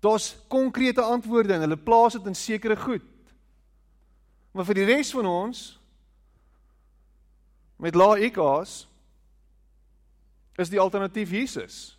Daar's 0.00 0.36
konkrete 0.48 1.02
antwoorde 1.02 1.54
en 1.54 1.64
hulle 1.66 1.76
plaas 1.76 2.16
dit 2.18 2.26
in 2.26 2.36
sekere 2.38 2.76
goed. 2.76 3.04
Maar 4.52 4.66
vir 4.68 4.80
die 4.80 4.88
res 4.88 5.12
van 5.14 5.26
ons 5.26 5.66
met 7.78 7.94
lae 7.98 8.28
IQ's 8.28 8.80
is 10.58 10.70
die 10.70 10.80
alternatief 10.82 11.30
Jesus. 11.30 11.94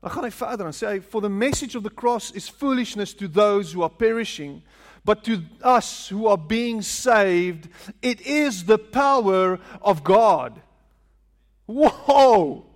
Dan 0.00 0.14
gaan 0.14 0.24
hy 0.24 0.32
verder 0.32 0.70
en 0.70 0.76
sê 0.76 0.94
hy 0.94 1.00
for 1.02 1.22
the 1.22 1.32
message 1.32 1.76
of 1.76 1.84
the 1.84 1.92
cross 1.92 2.30
is 2.32 2.48
foolishness 2.48 3.12
to 3.14 3.28
those 3.28 3.74
who 3.74 3.82
are 3.82 3.92
perishing 3.92 4.60
but 5.04 5.24
to 5.24 5.42
us 5.62 6.08
who 6.08 6.26
are 6.26 6.38
being 6.38 6.82
saved, 6.82 7.68
it 8.02 8.20
is 8.20 8.64
the 8.64 8.78
power 8.78 9.58
of 9.80 10.04
God. 10.04 10.60
Wow! 11.70 12.66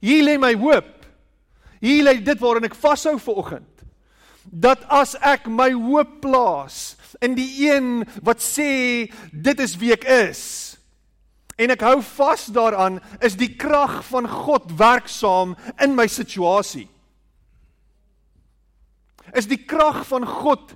Hier 0.00 0.22
lê 0.24 0.38
my 0.38 0.54
hoop. 0.54 1.04
Hier 1.82 2.04
lê 2.06 2.16
dit 2.22 2.40
waarin 2.40 2.68
ek 2.68 2.78
vashou 2.78 3.18
vir 3.18 3.42
oggend. 3.42 3.84
Dat 4.46 4.86
as 4.88 5.16
ek 5.20 5.50
my 5.50 5.70
hoop 5.74 6.20
plaas 6.22 6.94
in 7.20 7.34
die 7.36 7.68
een 7.68 8.06
wat 8.24 8.40
sê 8.40 9.10
dit 9.32 9.60
is 9.60 9.76
wie 9.80 9.92
ek 9.92 10.06
is 10.08 10.70
en 11.60 11.74
ek 11.74 11.82
hou 11.84 11.98
vas 12.16 12.46
daaraan, 12.48 12.98
is 13.20 13.36
die 13.36 13.50
krag 13.60 13.98
van 14.08 14.24
God 14.24 14.70
werksaam 14.80 15.52
in 15.84 15.92
my 15.92 16.06
situasie. 16.08 16.86
Is 19.36 19.44
die 19.50 19.60
krag 19.68 20.00
van 20.08 20.24
God 20.24 20.72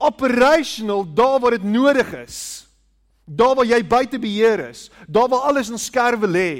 operational 0.00 1.06
daar 1.16 1.40
waar 1.40 1.56
dit 1.56 1.64
nodig 1.64 2.12
is. 2.20 2.36
Daar 3.24 3.56
waar 3.56 3.68
jy 3.68 3.80
buite 3.86 4.20
beheer 4.20 4.66
is, 4.68 4.88
daar 5.08 5.28
waar 5.32 5.48
alles 5.48 5.70
in 5.72 5.80
skerwe 5.80 6.28
lê. 6.28 6.52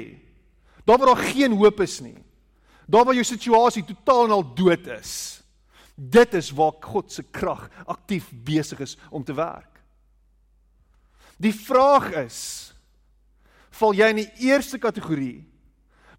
Daar 0.85 0.97
waar 0.97 1.13
daar 1.15 1.25
geen 1.31 1.53
hoop 1.57 1.79
is 1.81 1.99
nie. 1.99 2.17
Daar 2.87 3.05
waar 3.05 3.15
jou 3.15 3.25
situasie 3.25 3.83
totaal 3.85 4.25
en 4.25 4.31
al 4.31 4.45
dood 4.55 4.87
is. 4.87 5.41
Dit 5.95 6.33
is 6.33 6.51
waar 6.51 6.73
God 6.81 7.11
se 7.11 7.23
krag 7.23 7.69
aktief 7.85 8.29
besig 8.31 8.79
is 8.79 8.97
om 9.09 9.23
te 9.23 9.33
werk. 9.33 9.81
Die 11.41 11.53
vraag 11.53 12.11
is: 12.25 12.39
val 13.71 13.95
jy 13.97 14.09
in 14.13 14.21
die 14.23 14.47
eerste 14.49 14.77
kategorie 14.81 15.47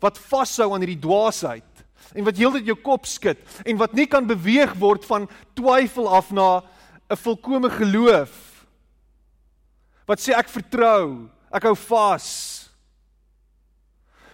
wat 0.03 0.19
vashou 0.19 0.73
aan 0.73 0.83
hierdie 0.83 1.03
dwaasheid 1.03 1.83
en 2.17 2.27
wat 2.27 2.39
heeltyd 2.39 2.67
jou 2.67 2.75
kop 2.83 3.07
skud 3.07 3.39
en 3.63 3.79
wat 3.79 3.93
nie 3.95 4.09
kan 4.11 4.27
beweeg 4.27 4.73
word 4.81 5.05
van 5.07 5.29
twyfel 5.55 6.09
af 6.11 6.33
na 6.35 6.63
'n 7.11 7.17
volkomme 7.17 7.71
geloof 7.71 8.33
wat 10.07 10.21
sê 10.21 10.35
ek 10.35 10.49
vertrou, 10.49 11.31
ek 11.53 11.63
hou 11.63 11.77
vas. 11.89 12.62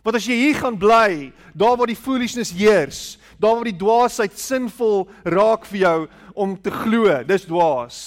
Want 0.08 0.16
as 0.16 0.24
jy 0.24 0.38
hier 0.40 0.56
gaan 0.56 0.78
bly, 0.80 1.34
daar 1.52 1.74
waar 1.76 1.90
die 1.90 1.98
foolishness 1.98 2.54
heers, 2.56 3.18
daar 3.36 3.58
waar 3.58 3.68
die 3.68 3.76
dwaasheid 3.76 4.38
sinvol 4.40 5.02
raak 5.28 5.66
vir 5.68 5.82
jou 5.82 5.96
om 6.32 6.54
te 6.56 6.72
glo, 6.72 7.10
dis 7.28 7.42
dwaas. 7.44 7.98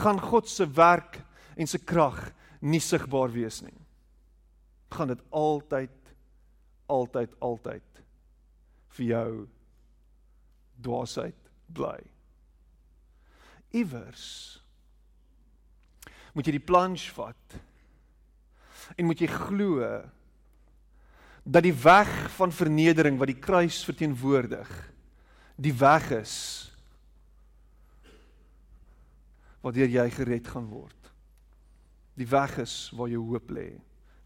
Gaan 0.00 0.16
God 0.24 0.48
se 0.48 0.64
werk 0.64 1.18
en 1.52 1.68
se 1.68 1.76
krag 1.84 2.30
nie 2.64 2.80
sigbaar 2.80 3.28
wees 3.34 3.58
nie. 3.60 3.76
Gaan 4.96 5.12
dit 5.12 5.20
altyd 5.28 5.92
altyd 6.88 7.34
altyd 7.44 8.00
vir 8.96 9.04
jou 9.10 9.32
dwaasheid 10.80 11.50
bly. 11.76 11.98
Iewers 13.76 14.24
moet 16.32 16.48
jy 16.48 16.56
die 16.56 16.64
plunge 16.72 17.12
vat 17.18 17.60
en 18.96 19.06
moet 19.10 19.20
jy 19.20 19.28
glo 19.28 19.84
dat 21.44 21.62
die 21.62 21.74
weg 21.74 22.10
van 22.36 22.52
vernedering 22.52 23.18
wat 23.18 23.30
die 23.32 23.40
kruis 23.40 23.84
verteenwoordig 23.84 24.68
die 25.60 25.74
weg 25.76 26.10
is 26.20 26.34
waardeur 29.60 29.90
jy 29.92 30.06
gered 30.14 30.46
gaan 30.48 30.68
word. 30.72 30.96
Die 32.16 32.28
weg 32.28 32.58
is 32.62 32.90
waar 32.96 33.10
jou 33.12 33.20
hoop 33.28 33.50
lê. 33.52 33.74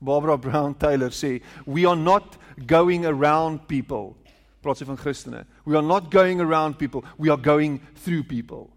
Barbara 0.05 0.37
Brown 0.37 0.75
Taylor 0.79 1.11
sê, 1.11 1.43
"We 1.67 1.87
are 1.89 1.97
not 1.97 2.37
going 2.67 3.05
around 3.07 3.67
people." 3.67 4.17
Praat 4.61 4.79
sy 4.79 4.85
van 4.85 4.97
Christene. 4.97 5.47
We 5.65 5.77
are 5.77 5.87
not 5.87 6.11
going 6.11 6.41
around 6.41 6.79
people, 6.79 7.05
we 7.19 7.31
are 7.31 7.41
going 7.41 7.81
through 8.05 8.25
people. 8.25 8.71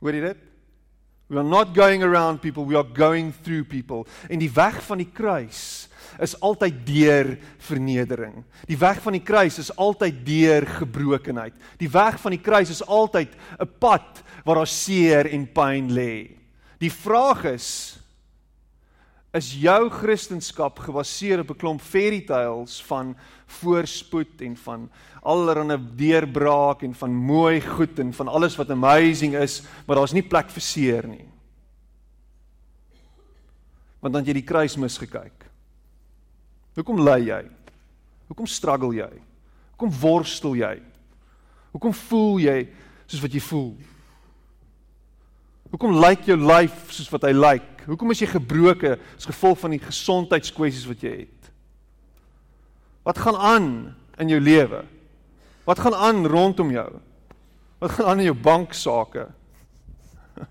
Hoor 0.00 0.12
jy 0.12 0.20
dit? 0.20 0.36
We 1.28 1.38
are 1.38 1.48
not 1.48 1.74
going 1.74 2.02
around 2.02 2.40
people, 2.40 2.66
we 2.66 2.76
are 2.76 2.88
going 2.94 3.32
through 3.42 3.68
people. 3.68 4.06
En 4.28 4.38
die 4.38 4.50
weg 4.52 4.82
van 4.84 4.98
die 4.98 5.10
kruis 5.12 5.88
is 6.20 6.34
altyd 6.40 6.82
deur 6.86 7.38
vernedering. 7.58 8.42
Die 8.68 8.78
weg 8.78 9.00
van 9.02 9.16
die 9.16 9.24
kruis 9.24 9.58
is 9.58 9.70
altyd 9.76 10.20
deur 10.26 10.66
gebrokenheid. 10.66 11.54
Die 11.80 11.90
weg 11.90 12.18
van 12.20 12.36
die 12.36 12.42
kruis 12.42 12.70
is 12.70 12.84
altyd 12.84 13.32
'n 13.58 13.70
pad 13.78 14.22
waar 14.44 14.54
daar 14.54 14.66
seer 14.66 15.30
en 15.30 15.46
pyn 15.46 15.90
lê. 15.90 16.30
Die 16.78 16.92
vraag 16.92 17.44
is 17.44 17.98
is 19.32 19.48
jou 19.56 19.88
kristendom 19.88 20.76
gebaseer 20.76 21.40
op 21.40 21.50
'n 21.50 21.56
klomp 21.56 21.80
fairy 21.80 22.20
tales 22.20 22.82
van 22.82 23.16
voorspoed 23.46 24.40
en 24.40 24.56
van 24.56 24.90
allerlei 25.22 25.78
deurbraak 25.96 26.82
en 26.82 26.94
van 26.94 27.10
mooi 27.14 27.60
goed 27.60 27.98
en 27.98 28.12
van 28.12 28.28
alles 28.28 28.56
wat 28.56 28.70
amazing 28.70 29.34
is, 29.34 29.62
maar 29.86 29.96
daar's 29.96 30.12
nie 30.12 30.22
plek 30.22 30.50
vir 30.50 30.60
seer 30.60 31.06
nie. 31.06 31.28
Want 34.00 34.14
dan 34.14 34.24
jy 34.24 34.32
die 34.32 34.42
kruis 34.42 34.76
misgekyk. 34.76 35.46
Hoekom 36.74 37.00
ly 37.00 37.20
jy? 37.28 37.42
Hoekom 38.28 38.46
struggle 38.46 38.94
jy? 38.94 39.22
Hoekom 39.70 40.00
worstel 40.00 40.54
jy? 40.54 40.82
Hoekom 41.72 41.92
voel 41.92 42.38
jy 42.38 42.68
soos 43.06 43.22
wat 43.22 43.32
jy 43.32 43.40
voel? 43.40 43.76
Hoekom 45.72 45.96
lyk 45.96 46.26
jou 46.28 46.36
lyf 46.36 46.90
soos 46.92 47.08
wat 47.08 47.24
hy 47.24 47.32
lyk? 47.32 47.68
Hoekom 47.88 48.12
is 48.12 48.20
jy 48.20 48.28
gebroke 48.34 48.98
as 49.16 49.24
gevolg 49.26 49.56
van 49.62 49.72
die 49.72 49.80
gesondheidskwessies 49.80 50.84
wat 50.86 51.00
jy 51.02 51.14
het? 51.24 51.48
Wat 53.08 53.18
gaan 53.18 53.38
aan 53.40 53.68
in 54.20 54.28
jou 54.30 54.40
lewe? 54.40 54.82
Wat 55.64 55.80
gaan 55.80 55.96
aan 55.96 56.26
rondom 56.28 56.70
jou? 56.74 56.90
Wat 57.80 57.90
gaan 57.96 58.12
aan 58.12 58.20
in 58.20 58.28
jou 58.28 58.36
banksaake? 58.36 59.24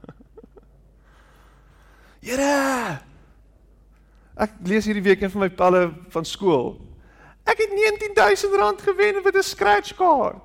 Here! 2.25 2.97
Ek 4.41 4.57
lees 4.65 4.87
hierdie 4.89 5.05
week 5.05 5.21
een 5.21 5.31
van 5.31 5.45
my 5.45 5.51
pelle 5.53 5.83
van 6.09 6.25
skool. 6.25 6.73
Ek 7.45 7.61
het 7.61 7.71
19000 7.77 8.57
rand 8.57 8.81
gewen 8.81 9.21
met 9.21 9.37
'n 9.37 9.45
scratch 9.45 9.93
kaart. 9.95 10.41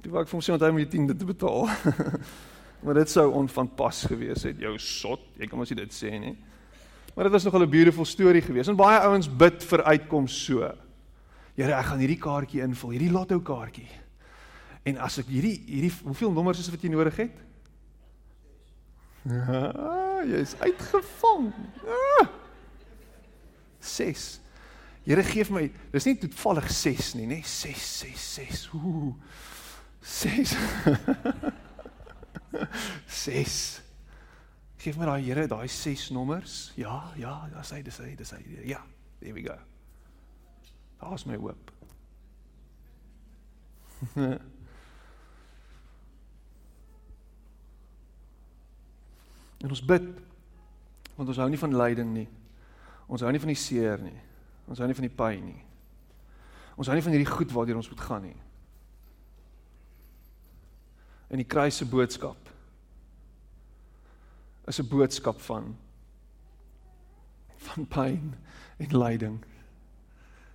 Ek 0.00 0.10
wou 0.10 0.22
ek 0.22 0.30
vir 0.30 0.38
hom 0.38 0.44
sê 0.44 0.54
dat 0.54 0.70
hy 0.70 0.72
moet 0.72 0.90
10 0.90 1.06
dit 1.06 1.26
betaal. 1.26 1.66
Maar 2.80 2.94
dit 2.94 3.10
sou 3.10 3.26
onvanpas 3.36 4.04
gewees 4.08 4.42
het, 4.48 4.60
jou 4.60 4.78
sot. 4.78 5.20
Jy 5.36 5.48
kan 5.50 5.60
mos 5.60 5.68
dit 5.68 5.96
sê 5.96 6.14
nie. 6.18 6.36
Maar 7.14 7.28
dit 7.28 7.32
was 7.32 7.44
nogal 7.44 7.66
'n 7.66 7.70
beautiful 7.70 8.04
storie 8.04 8.42
geweest. 8.42 8.68
En 8.68 8.76
baie 8.76 8.98
ouens 8.98 9.28
bid 9.36 9.64
vir 9.64 9.82
uitkoms 9.82 10.44
so. 10.44 10.72
Here, 11.54 11.74
ek 11.74 11.84
gaan 11.84 11.98
hierdie 11.98 12.18
kaartjie 12.18 12.62
invul, 12.62 12.90
hierdie 12.90 13.10
lotto 13.10 13.40
kaartjie. 13.40 13.88
En 14.82 14.96
as 14.98 15.18
ek 15.18 15.26
hierdie 15.26 15.62
hierdie 15.66 15.92
hoeveel 16.04 16.32
nommers 16.32 16.58
is 16.58 16.70
wat 16.70 16.82
jy 16.82 16.88
nodig 16.88 17.16
het? 17.16 17.36
Ja, 19.28 19.72
jy 20.30 20.40
is 20.40 20.54
uitgevang. 20.60 21.52
Ah, 21.84 22.28
6. 23.80 24.40
Here 25.04 25.22
gee 25.24 25.44
vir 25.44 25.54
my, 25.56 25.70
dis 25.92 26.04
nie 26.04 26.16
toevallig 26.18 26.70
6 26.70 27.14
nie, 27.14 27.26
nê? 27.26 27.40
6 27.44 27.86
6 27.98 28.34
6. 28.34 28.68
Ooh. 28.74 29.14
6. 30.00 30.56
6. 33.06 33.82
Geef 34.80 34.96
my 34.96 35.04
daai 35.08 35.22
Here 35.24 35.46
daai 35.46 35.68
6 35.68 36.10
nommers. 36.10 36.72
Ja, 36.76 37.12
ja, 37.16 37.48
dis 37.52 37.70
hy, 37.70 37.82
dis 37.82 37.98
hy, 38.00 38.14
dis 38.16 38.30
hy. 38.34 38.40
Ja, 38.68 38.80
there 39.20 39.34
we 39.36 39.42
go. 39.42 39.56
Daar's 41.00 41.24
my 41.28 41.36
hoop. 41.36 41.70
en 49.60 49.68
ons 49.68 49.84
bid 49.84 50.02
want 51.18 51.28
ons 51.28 51.36
hou 51.36 51.48
nie 51.52 51.60
van 51.60 51.76
lyding 51.76 52.14
nie. 52.16 52.28
Ons 53.12 53.20
hou 53.20 53.32
nie 53.32 53.42
van 53.42 53.52
die 53.52 53.60
seer 53.60 54.00
nie. 54.00 54.16
Ons 54.70 54.80
hou 54.80 54.88
nie 54.88 54.96
van 54.96 55.04
die 55.04 55.16
pyn 55.18 55.42
nie. 55.44 55.60
Ons 56.80 56.88
hou 56.88 56.96
nie 56.96 57.04
van 57.04 57.12
hierdie 57.12 57.28
goed 57.28 57.52
waartoe 57.52 57.76
ons 57.76 57.92
moet 57.92 58.06
gaan 58.08 58.24
nie 58.24 58.38
in 61.30 61.38
die 61.38 61.46
kruis 61.46 61.78
se 61.78 61.86
boodskap 61.86 62.50
is 64.66 64.80
'n 64.80 64.88
boodskap 64.88 65.40
van 65.40 65.76
van 67.56 67.86
pyn 67.86 68.34
en 68.78 68.98
lyding 68.98 69.44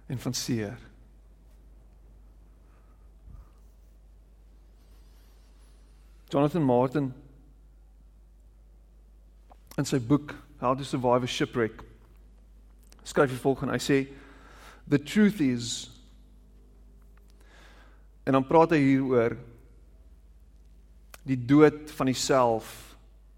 en 0.08 0.20
van 0.20 0.34
seer. 0.34 0.78
Jonathan 6.30 6.64
Martin 6.64 7.14
in 9.78 9.86
sy 9.86 10.00
boek 10.00 10.36
How 10.60 10.74
to 10.74 10.84
Survive 10.84 11.24
a 11.24 11.28
Shipwreck 11.28 11.84
skryf 13.04 13.32
hy 13.32 13.38
volgens 13.38 13.72
hy 13.72 13.82
sê 13.84 13.98
the 14.88 14.98
truth 14.98 15.42
is 15.42 15.92
en 18.26 18.34
dan 18.34 18.48
praat 18.48 18.74
hy 18.74 18.80
hieroor 18.82 19.38
die 21.26 21.40
dood 21.46 21.90
van 21.98 22.10
die-self. 22.12 22.70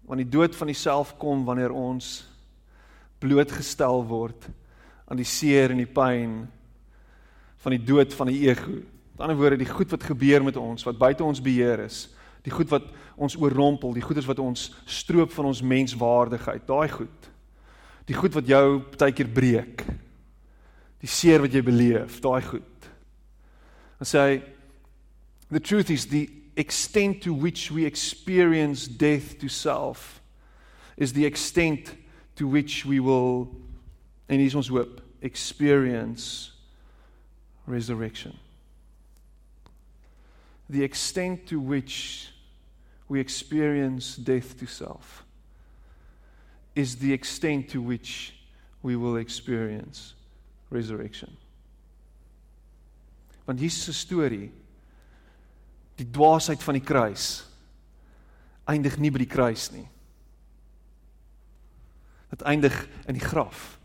Want 0.08 0.22
die 0.22 0.28
dood 0.28 0.56
van 0.56 0.70
die-self 0.70 1.14
kom 1.20 1.44
wanneer 1.48 1.72
ons 1.72 2.28
blootgestel 3.18 4.04
word 4.06 4.46
aan 5.08 5.18
die 5.18 5.26
seer 5.26 5.72
en 5.72 5.80
die 5.80 5.88
pyn 5.88 6.42
van 7.64 7.74
die 7.74 7.82
dood 7.82 8.12
van 8.14 8.30
die 8.30 8.44
ego. 8.46 8.78
Met 9.16 9.24
ander 9.24 9.38
woorde, 9.40 9.58
die 9.58 9.70
goed 9.70 9.90
wat 9.90 10.06
gebeur 10.06 10.44
met 10.44 10.56
ons 10.60 10.84
wat 10.86 11.00
buite 11.00 11.24
ons 11.26 11.42
beheer 11.42 11.82
is, 11.88 12.06
die 12.46 12.54
goed 12.54 12.70
wat 12.70 12.86
ons 13.18 13.34
oorrompel, 13.40 13.96
die 13.96 14.04
goeders 14.04 14.28
wat 14.28 14.38
ons 14.38 14.68
stroop 14.86 15.32
van 15.34 15.48
ons 15.50 15.64
menswaardigheid, 15.64 16.68
daai 16.68 16.88
goed. 16.92 17.30
Die 18.08 18.16
goed 18.16 18.36
wat 18.36 18.48
jou 18.48 18.78
baie 18.94 19.12
keer 19.16 19.32
breek. 19.32 19.82
Die 21.02 21.10
seer 21.10 21.42
wat 21.42 21.54
jy 21.54 21.64
beleef, 21.66 22.20
daai 22.22 22.42
goed. 22.46 22.88
En 23.98 24.06
sê 24.06 24.22
hy 24.22 24.38
the 25.50 25.60
truth 25.64 25.90
is 25.90 26.06
the 26.12 26.26
extent 26.58 27.22
to 27.22 27.32
which 27.32 27.70
we 27.70 27.84
experience 27.84 28.86
death 28.86 29.38
to 29.38 29.48
self 29.48 30.20
is 30.96 31.12
the 31.12 31.24
extent 31.24 31.94
to 32.36 32.48
which 32.48 32.84
we 32.84 33.00
will 33.00 33.48
en 34.28 34.38
hier 34.40 34.46
is 34.46 34.54
ons 34.54 34.68
hoop 34.68 35.00
experience 35.22 36.52
resurrection. 37.66 38.36
The 40.68 40.84
extent 40.84 41.46
to 41.46 41.60
which 41.60 42.30
we 43.08 43.20
experience 43.20 44.16
death 44.16 44.58
to 44.58 44.66
self 44.66 45.24
is 46.74 46.96
the 46.96 47.12
extent 47.12 47.70
to 47.70 47.80
which 47.80 48.34
we 48.82 48.96
will 48.96 49.16
experience 49.16 50.14
resurrection. 50.70 51.36
Want 53.46 53.58
Jesus 53.60 53.82
se 53.84 53.92
storie 53.92 54.50
die 55.98 56.06
dwaasheid 56.06 56.62
van 56.62 56.78
die 56.78 56.84
kruis. 56.84 57.44
eindig 58.68 58.98
nie 59.00 59.08
by 59.08 59.22
die 59.22 59.30
kruis 59.32 59.70
nie. 59.72 59.86
Dit 62.28 62.42
eindig 62.44 62.74
in 63.08 63.16
die 63.16 63.24
graf. 63.24 63.78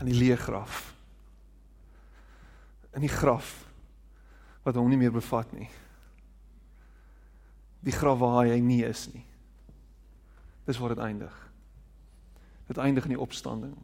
In 0.00 0.08
die 0.08 0.16
leë 0.16 0.38
graf. 0.40 0.94
In 2.96 3.04
die 3.04 3.12
graf 3.12 3.66
wat 4.64 4.80
hom 4.80 4.88
nie 4.88 4.96
meer 4.96 5.12
bevat 5.12 5.52
nie. 5.52 5.68
Die 7.84 7.92
graf 7.92 8.18
waar 8.24 8.48
hy 8.48 8.56
nie 8.64 8.80
is 8.88 9.04
nie. 9.12 9.24
Dis 10.64 10.80
waar 10.80 10.96
dit 10.96 11.04
eindig. 11.04 11.36
Dit 12.72 12.80
eindig 12.80 13.04
in 13.04 13.18
die 13.18 13.20
opstanding. 13.20 13.76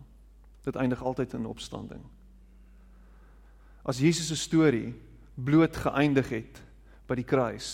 Dit 0.65 0.81
eindig 0.81 1.05
altyd 1.05 1.37
in 1.37 1.47
opstanding. 1.47 2.01
As 3.85 4.01
Jesus 4.01 4.33
se 4.33 4.37
storie 4.41 4.95
bloot 5.35 5.77
geëindig 5.77 6.31
het 6.31 6.61
by 7.09 7.19
die 7.19 7.27
kruis, 7.27 7.69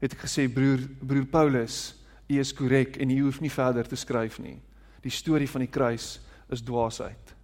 het 0.00 0.14
ek 0.14 0.26
gesê 0.26 0.46
broer 0.52 0.84
broer 1.00 1.26
Paulus, 1.30 1.94
u 2.26 2.38
is 2.40 2.54
korrek 2.54 2.98
en 3.02 3.10
u 3.10 3.20
hoef 3.24 3.40
nie 3.42 3.52
verder 3.52 3.86
te 3.86 3.98
skryf 3.98 4.38
nie. 4.42 4.58
Die 5.02 5.14
storie 5.14 5.48
van 5.50 5.62
die 5.62 5.70
kruis 5.70 6.16
is 6.50 6.62
dwaasheid. 6.62 7.34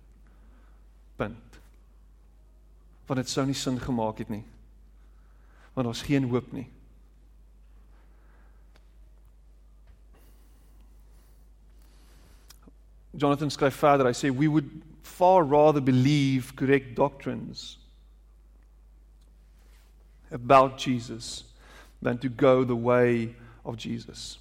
Punt. 1.19 1.59
Want 3.07 3.23
dit 3.23 3.31
sou 3.31 3.45
nie 3.47 3.59
sin 3.59 3.79
gemaak 3.83 4.23
het 4.23 4.31
nie. 4.31 4.45
Want 5.75 5.87
daar's 5.87 6.05
geen 6.07 6.27
hoop 6.31 6.51
nie. 6.53 6.67
Jonathan 13.13 13.51
skryf 13.53 13.77
verder, 13.77 14.09
hy 14.09 14.17
sê 14.17 14.33
we 14.33 14.49
would 14.49 14.71
far 15.05 15.45
rather 15.45 15.83
believe 15.85 16.57
correct 16.57 16.97
doctrines 16.97 17.82
about 20.33 20.79
Jesus 20.79 21.45
than 22.03 22.19
to 22.19 22.29
go 22.29 22.65
the 22.65 22.77
way 22.77 23.35
of 23.65 23.77
Jesus. 23.77 24.39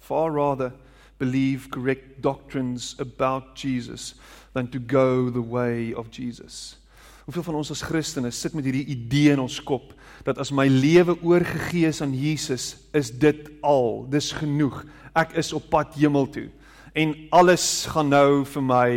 Far 0.00 0.30
rather 0.32 0.72
believe 1.18 1.70
correct 1.70 2.20
doctrines 2.20 2.96
about 2.98 3.54
Jesus 3.54 4.14
than 4.52 4.68
to 4.68 4.78
go 4.78 5.30
the 5.30 5.42
way 5.42 5.94
of 5.94 6.10
Jesus. 6.10 6.76
Hoeveel 7.24 7.44
van 7.46 7.54
ons 7.60 7.70
as 7.70 7.84
Christene 7.86 8.32
sit 8.34 8.54
met 8.58 8.66
hierdie 8.66 8.88
idee 8.90 9.30
in 9.30 9.42
ons 9.44 9.60
kop 9.62 9.92
dat 10.26 10.40
as 10.42 10.50
my 10.50 10.66
lewe 10.66 11.14
oorgegee 11.22 11.86
is 11.86 12.02
aan 12.02 12.14
Jesus, 12.14 12.74
is 12.90 13.12
dit 13.14 13.46
al, 13.62 14.02
dis 14.10 14.32
genoeg. 14.34 14.82
Ek 15.14 15.36
is 15.38 15.52
op 15.54 15.68
pad 15.70 15.94
hemel 15.94 16.26
toe 16.34 16.48
en 16.98 17.14
alles 17.32 17.86
gaan 17.88 18.10
nou 18.12 18.42
vir 18.44 18.64
my 18.66 18.88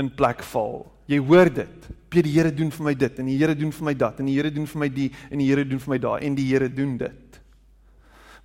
in 0.00 0.08
plek 0.16 0.42
val. 0.50 0.86
Jy 1.06 1.20
hoor 1.22 1.50
dit. 1.52 1.90
Piet 2.14 2.28
die 2.28 2.36
Here 2.36 2.52
doen 2.54 2.70
vir 2.70 2.86
my 2.86 2.94
dit 2.94 3.16
en 3.18 3.26
die 3.26 3.36
Here 3.40 3.54
doen 3.58 3.72
vir 3.74 3.88
my 3.88 3.94
dat 3.98 4.20
en 4.22 4.28
die 4.30 4.36
Here 4.36 4.50
doen 4.54 4.68
vir 4.70 4.84
my 4.84 4.88
die 4.94 5.10
en 5.30 5.40
die 5.42 5.48
Here 5.50 5.64
doen 5.66 5.80
vir 5.82 5.94
my 5.96 5.98
daai 5.98 6.18
en 6.28 6.36
die 6.38 6.46
Here 6.46 6.68
doen 6.70 6.96
dit. 7.00 7.40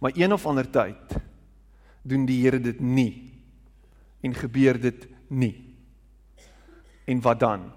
Maar 0.02 0.16
een 0.18 0.34
of 0.34 0.46
ander 0.50 0.66
tyd 0.66 1.18
doen 2.02 2.26
die 2.26 2.40
Here 2.42 2.60
dit 2.60 2.80
nie 2.82 3.12
en 4.26 4.34
gebeur 4.34 4.80
dit 4.82 5.06
nie. 5.30 5.54
En 7.06 7.22
wat 7.22 7.40
dan? 7.40 7.70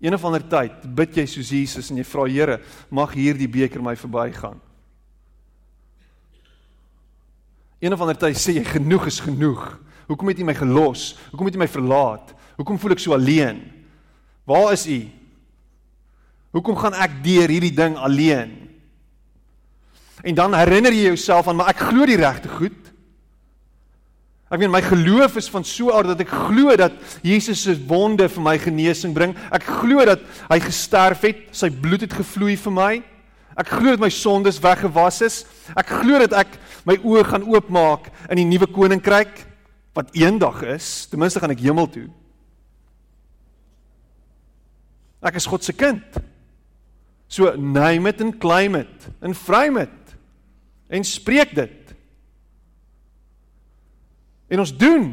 Een 0.00 0.14
of 0.14 0.24
ander 0.24 0.42
tyd 0.50 0.82
bid 0.94 1.16
jy 1.18 1.26
soos 1.26 1.54
Jesus 1.54 1.90
en 1.90 2.02
jy 2.02 2.06
vra 2.06 2.26
Here, 2.26 2.58
mag 2.90 3.14
hierdie 3.14 3.50
beker 3.50 3.82
my 3.82 3.94
verbygaan. 3.98 4.58
Een 7.78 7.94
of 7.94 8.02
ander 8.02 8.18
tyd 8.18 8.38
sê 8.38 8.58
jy 8.58 8.66
genoeg 8.66 9.06
is 9.10 9.22
genoeg. 9.22 9.76
Hoekom 10.10 10.30
het 10.32 10.42
U 10.42 10.46
my 10.46 10.58
gelos? 10.58 11.12
Hoekom 11.30 11.50
het 11.50 11.58
U 11.58 11.62
my 11.62 11.70
verlaat? 11.70 12.32
Hoekom 12.58 12.78
voel 12.82 12.96
ek 12.98 13.02
so 13.02 13.14
alleen? 13.14 13.77
Waar 14.48 14.72
is 14.72 14.86
U? 14.88 15.00
Hoekom 16.56 16.78
gaan 16.80 16.96
ek 16.96 17.20
deur 17.24 17.50
hierdie 17.52 17.74
ding 17.76 17.98
alleen? 18.00 18.54
En 20.24 20.34
dan 20.34 20.56
herinner 20.56 20.94
jy 20.94 21.10
jouself 21.12 21.50
aan 21.50 21.58
maar 21.60 21.74
ek 21.74 21.82
glo 21.90 22.06
die 22.08 22.18
regte 22.18 22.48
goed. 22.56 22.78
Ek 24.48 24.62
meen 24.62 24.72
my 24.72 24.80
geloof 24.80 25.36
is 25.36 25.50
van 25.52 25.66
so 25.68 25.92
aard 25.92 26.14
dat 26.14 26.22
ek 26.24 26.32
glo 26.32 26.72
dat 26.80 26.96
Jesus 27.20 27.66
se 27.66 27.74
wonde 27.90 28.30
vir 28.32 28.44
my 28.46 28.56
genesing 28.62 29.12
bring. 29.14 29.34
Ek 29.52 29.66
glo 29.82 30.06
dat 30.08 30.24
hy 30.48 30.58
gesterf 30.64 31.26
het, 31.28 31.42
sy 31.52 31.68
bloed 31.68 32.06
het 32.06 32.16
gevloei 32.16 32.56
vir 32.56 32.74
my. 32.74 32.92
Ek 33.60 33.74
glo 33.74 33.92
dat 33.92 34.00
my 34.00 34.10
sondes 34.14 34.62
weggewas 34.64 35.20
is. 35.26 35.42
Ek 35.76 35.92
glo 36.00 36.22
dat 36.24 36.38
ek 36.46 36.56
my 36.88 36.96
oë 37.04 37.26
gaan 37.28 37.44
oopmaak 37.44 38.08
in 38.30 38.40
die 38.40 38.48
nuwe 38.48 38.70
koninkryk 38.72 39.44
wat 39.98 40.16
eendag 40.16 40.64
is. 40.78 41.04
Ten 41.10 41.20
minste 41.20 41.42
gaan 41.42 41.52
ek 41.52 41.66
hemel 41.66 41.90
toe. 41.92 42.08
Ek 45.22 45.38
is 45.38 45.46
God 45.46 45.64
se 45.64 45.72
kind. 45.72 46.02
So 47.28 47.52
name 47.56 48.08
it 48.08 48.20
and 48.20 48.38
claim 48.40 48.76
it 48.78 49.08
and 49.20 49.36
frame 49.36 49.76
it 49.82 50.14
en 50.88 51.04
spreek 51.04 51.52
dit. 51.54 51.94
En 54.48 54.62
ons 54.62 54.70
doen. 54.72 55.08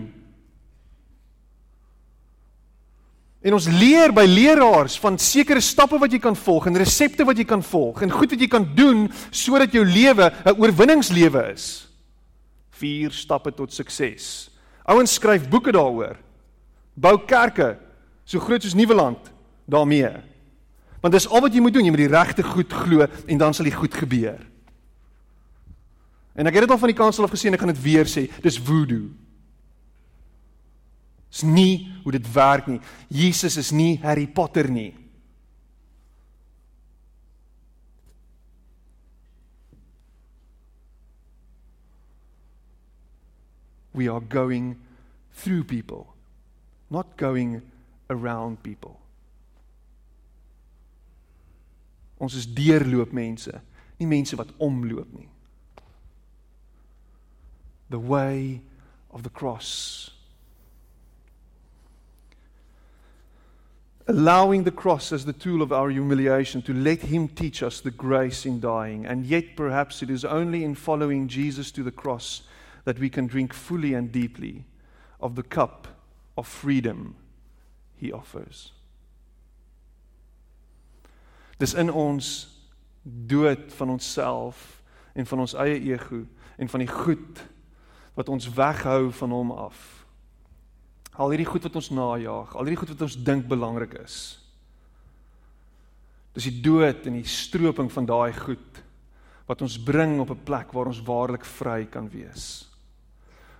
En 3.46 3.54
ons 3.54 3.68
leer 3.68 4.14
by 4.16 4.24
leraars 4.26 4.96
van 5.04 5.20
sekere 5.22 5.62
stappe 5.62 6.00
wat 6.02 6.16
jy 6.16 6.22
kan 6.24 6.38
volg 6.40 6.70
en 6.70 6.80
resepte 6.80 7.28
wat 7.28 7.38
jy 7.38 7.46
kan 7.46 7.62
volg 7.62 8.02
en 8.02 8.14
goed 8.16 8.32
wat 8.34 8.42
jy 8.42 8.50
kan 8.50 8.66
doen 8.78 9.06
sodat 9.30 9.76
jou 9.76 9.84
lewe 9.86 10.32
'n 10.32 10.56
oorwinningslewe 10.56 11.52
is. 11.54 11.88
Vier 12.72 13.12
stappe 13.12 13.52
tot 13.52 13.74
sukses. 13.74 14.50
Ouens 14.88 15.14
skryf 15.14 15.50
boeke 15.50 15.72
daaroor. 15.72 16.18
Bou 16.96 17.18
kerke 17.26 17.78
so 18.26 18.40
groot 18.40 18.64
soos 18.64 18.74
Nieuweland 18.74 19.35
daarmee. 19.66 20.12
Want 21.02 21.14
dis 21.14 21.28
al 21.30 21.42
wat 21.46 21.54
jy 21.54 21.62
moet 21.62 21.74
doen, 21.74 21.86
jy 21.86 21.94
moet 21.94 22.06
die 22.06 22.14
regte 22.14 22.44
goed 22.44 22.74
glo 22.74 23.06
en 23.06 23.38
dan 23.38 23.54
sal 23.54 23.68
die 23.68 23.76
goed 23.76 23.94
gebeur. 23.94 24.40
En 26.36 26.50
ek 26.50 26.58
het 26.58 26.66
dit 26.66 26.74
al 26.74 26.82
van 26.82 26.92
die 26.92 26.98
kansel 26.98 27.24
af 27.24 27.32
gesien, 27.32 27.54
ek 27.54 27.62
gaan 27.64 27.72
dit 27.72 27.84
weer 27.84 28.10
sê, 28.10 28.26
dis 28.44 28.58
voodoo. 28.60 29.08
Dis 31.32 31.44
nie 31.48 31.92
hoe 32.04 32.12
dit 32.16 32.28
werk 32.34 32.68
nie. 32.68 32.82
Jesus 33.08 33.58
is 33.60 33.72
nie 33.76 34.00
Harry 34.04 34.28
Potter 34.28 34.70
nie. 34.72 34.94
We 43.96 44.10
are 44.12 44.20
going 44.20 44.76
through 45.40 45.64
people, 45.64 46.08
not 46.90 47.16
going 47.16 47.62
around 48.10 48.62
people. 48.64 49.05
Ons 52.26 52.34
is 52.34 52.48
deurloop 52.48 53.14
mense, 53.14 53.54
nie 54.00 54.08
mense 54.10 54.38
wat 54.40 54.50
omloop 54.58 55.12
nie. 55.14 55.28
The 57.94 58.02
way 58.02 58.62
of 59.14 59.22
the 59.22 59.30
cross. 59.30 60.10
Allowing 64.08 64.64
the 64.64 64.72
cross 64.72 65.12
as 65.12 65.26
the 65.26 65.34
tool 65.34 65.62
of 65.62 65.72
our 65.72 65.92
humiliation 65.92 66.64
to 66.64 66.74
let 66.74 67.04
Him 67.04 67.28
teach 67.28 67.62
us 67.62 67.80
the 67.80 67.92
grace 67.92 68.46
in 68.46 68.60
dying. 68.60 69.06
And 69.06 69.26
yet, 69.26 69.56
perhaps 69.56 70.02
it 70.02 70.10
is 70.10 70.26
only 70.26 70.64
in 70.64 70.74
following 70.74 71.28
Jesus 71.28 71.72
to 71.72 71.84
the 71.84 71.92
cross 71.92 72.42
that 72.86 73.00
we 73.00 73.10
can 73.10 73.28
drink 73.28 73.54
fully 73.54 73.94
and 73.94 74.12
deeply 74.12 74.66
of 75.22 75.36
the 75.36 75.44
cup 75.44 75.88
of 76.38 76.48
freedom 76.48 77.16
He 77.98 78.12
offers. 78.12 78.72
Dis 81.58 81.74
in 81.74 81.92
ons 81.92 82.32
dood 83.04 83.74
van 83.78 83.90
onsself 83.90 84.82
en 85.14 85.26
van 85.26 85.40
ons 85.40 85.54
eie 85.54 85.80
ego 85.94 86.24
en 86.58 86.72
van 86.72 86.84
die 86.84 86.92
goed 86.92 87.44
wat 88.16 88.30
ons 88.32 88.48
weghou 88.56 89.12
van 89.12 89.32
hom 89.32 89.52
af. 89.52 89.78
Al 91.16 91.32
hierdie 91.32 91.48
goed 91.48 91.64
wat 91.68 91.78
ons 91.80 91.92
najag, 91.96 92.56
al 92.56 92.68
hierdie 92.68 92.82
goed 92.82 92.92
wat 92.96 93.06
ons 93.08 93.18
dink 93.28 93.48
belangrik 93.48 93.94
is. 94.02 94.18
Dis 96.36 96.50
die 96.50 96.60
dood 96.64 97.06
en 97.08 97.22
die 97.22 97.30
stroping 97.30 97.92
van 97.92 98.08
daai 98.10 98.34
goed 98.36 98.82
wat 99.46 99.62
ons 99.62 99.78
bring 99.80 100.20
op 100.20 100.32
'n 100.32 100.44
plek 100.44 100.74
waar 100.74 100.88
ons 100.88 101.04
waarlik 101.04 101.46
vry 101.46 101.86
kan 101.86 102.10
wees. 102.10 102.68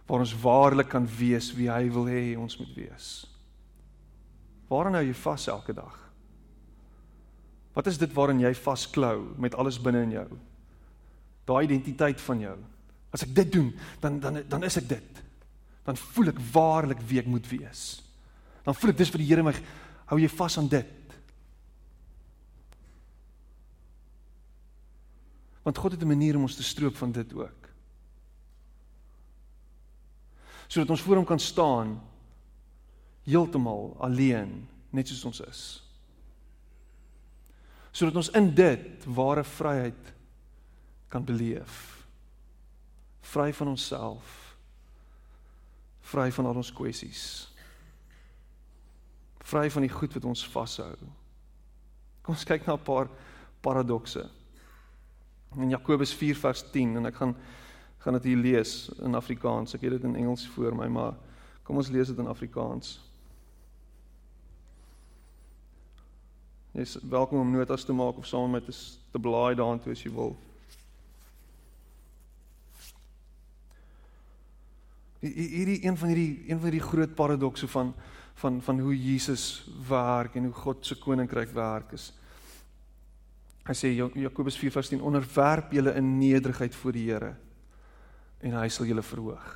Waar 0.08 0.20
ons 0.20 0.36
waarlik 0.42 0.90
kan 0.90 1.08
wees 1.08 1.54
wie 1.54 1.70
hy 1.70 1.90
wil 1.90 2.06
hê 2.06 2.38
ons 2.38 2.58
moet 2.58 2.76
wees. 2.76 3.28
Waar 4.68 4.92
nou 4.92 5.04
jy 5.04 5.14
vas 5.14 5.48
elke 5.48 5.74
dag? 5.74 6.05
Wat 7.76 7.88
is 7.92 8.00
dit 8.00 8.14
waarin 8.16 8.40
jy 8.40 8.54
vasklou 8.56 9.36
met 9.42 9.56
alles 9.60 9.78
binne 9.84 10.06
in 10.08 10.14
jou? 10.16 10.28
Daai 11.46 11.66
identiteit 11.68 12.22
van 12.24 12.40
jou. 12.40 12.56
As 13.12 13.26
ek 13.26 13.34
dit 13.36 13.52
doen, 13.52 13.74
dan 14.00 14.20
dan 14.24 14.40
dan 14.48 14.64
is 14.64 14.80
ek 14.80 14.88
dit. 14.94 15.24
Dan 15.84 16.00
voel 16.00 16.32
ek 16.32 16.40
waarlik 16.54 17.04
wie 17.10 17.20
ek 17.20 17.28
moet 17.28 17.48
wees. 17.52 17.84
Dan 18.64 18.78
voel 18.80 18.96
ek 18.96 19.02
dis 19.04 19.12
vir 19.12 19.22
die 19.22 19.28
Here 19.28 19.44
my 19.44 19.54
hou 20.08 20.20
jy 20.22 20.32
vas 20.32 20.58
aan 20.58 20.72
dit. 20.72 21.16
Want 25.66 25.78
God 25.78 25.92
het 25.92 26.02
'n 26.02 26.08
manier 26.08 26.36
om 26.36 26.48
ons 26.48 26.56
te 26.56 26.64
stroop 26.64 26.96
van 26.96 27.12
dit 27.12 27.34
ook. 27.34 27.70
Sodat 30.68 30.90
ons 30.90 31.02
voor 31.02 31.16
hom 31.16 31.26
kan 31.26 31.40
staan 31.40 32.02
heeltemal 33.24 33.98
alleen, 34.00 34.68
net 34.90 35.08
soos 35.08 35.26
ons 35.26 35.40
is 35.42 35.85
sodat 37.96 38.20
ons 38.20 38.32
in 38.36 38.50
dit 38.56 39.06
ware 39.16 39.44
vryheid 39.48 40.14
kan 41.08 41.24
beleef. 41.24 41.76
Vry 43.32 43.54
van 43.56 43.72
onsself. 43.72 44.42
Vry 46.12 46.28
van 46.36 46.50
al 46.50 46.60
ons 46.60 46.74
kwessies. 46.76 47.24
Vry 49.46 49.70
van 49.72 49.86
die 49.86 49.94
goed 49.94 50.14
wat 50.18 50.28
ons 50.28 50.44
vashou. 50.52 50.92
Kom 52.26 52.36
ons 52.36 52.44
kyk 52.44 52.66
na 52.68 52.74
'n 52.76 52.84
paar 52.84 53.08
paradokse. 53.62 54.30
In 55.56 55.70
Jakobus 55.70 56.14
4 56.14 56.36
vers 56.36 56.64
10 56.72 56.98
en 56.98 57.06
ek 57.06 57.16
gaan 57.16 57.36
gaan 58.06 58.14
dit 58.14 58.24
hier 58.24 58.38
lees 58.38 58.90
in 59.02 59.16
Afrikaans. 59.16 59.74
Ek 59.74 59.82
het 59.82 59.92
dit 59.92 60.04
in 60.04 60.16
Engels 60.16 60.48
voor 60.48 60.76
my, 60.76 60.86
maar 60.88 61.16
kom 61.64 61.78
ons 61.82 61.90
lees 61.90 62.08
dit 62.08 62.18
in 62.22 62.28
Afrikaans. 62.28 63.00
Jy 66.76 66.84
is 66.84 66.98
welkom 67.08 67.40
om 67.40 67.52
notas 67.56 67.86
te 67.88 67.94
maak 67.96 68.18
of 68.20 68.26
saam 68.28 68.52
met 68.52 68.66
te, 68.68 68.74
te 69.14 69.20
blaai 69.20 69.56
daartoe 69.56 69.94
as 69.96 70.02
jy 70.04 70.10
wil. 70.12 70.34
hierdie 75.26 75.80
een 75.82 75.96
van 75.98 76.12
hierdie 76.12 76.44
een 76.52 76.60
van 76.60 76.68
hierdie 76.70 76.84
groot 76.86 77.16
paradokse 77.18 77.68
van 77.72 77.94
van 78.36 78.60
van 78.62 78.80
hoe 78.84 78.94
Jesus 78.94 79.66
werk 79.88 80.36
en 80.36 80.44
hoe 80.50 80.54
God 80.54 80.86
se 80.86 80.98
koninkryk 81.00 81.54
werk 81.56 81.96
is. 81.96 82.10
Hy 83.66 83.74
sê 83.74 83.94
Jakobus 83.96 84.60
4:10 84.60 85.02
onderwerp 85.02 85.72
julle 85.72 85.96
in 85.96 86.18
nederigheid 86.20 86.76
voor 86.76 86.92
die 86.92 87.08
Here 87.08 87.32
en 88.44 88.60
hy 88.60 88.68
sal 88.70 88.86
julle 88.86 89.02
verhoog. 89.02 89.48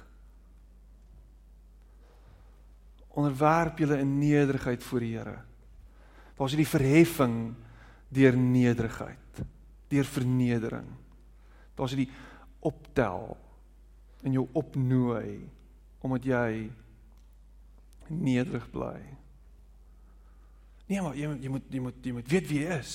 Onderwerp 3.10 3.78
julle 3.78 4.00
in 4.00 4.18
nederigheid 4.18 4.84
voor 4.84 5.00
die 5.00 5.16
Here. 5.18 5.38
Daar's 6.40 6.56
hierdie 6.56 6.72
verheffing 6.72 7.38
deur 8.16 8.38
nederigheid, 8.40 9.44
deur 9.92 10.08
vernedering. 10.08 10.88
Daar's 11.76 11.94
hierdie 11.94 12.12
optel 12.64 13.36
en 14.24 14.36
jou 14.36 14.48
opnooi 14.58 15.50
omdat 16.00 16.26
jy 16.28 16.52
nederig 18.08 18.66
bly. 18.72 18.98
Nee, 20.90 21.02
maar 21.04 21.18
jy 21.20 21.28
jy 21.44 21.52
moet 21.52 21.68
jy 21.70 21.82
moet 21.84 22.06
jy 22.08 22.14
moet 22.16 22.32
weet 22.32 22.48
wie 22.50 22.64
jy 22.64 22.80
is. 22.80 22.94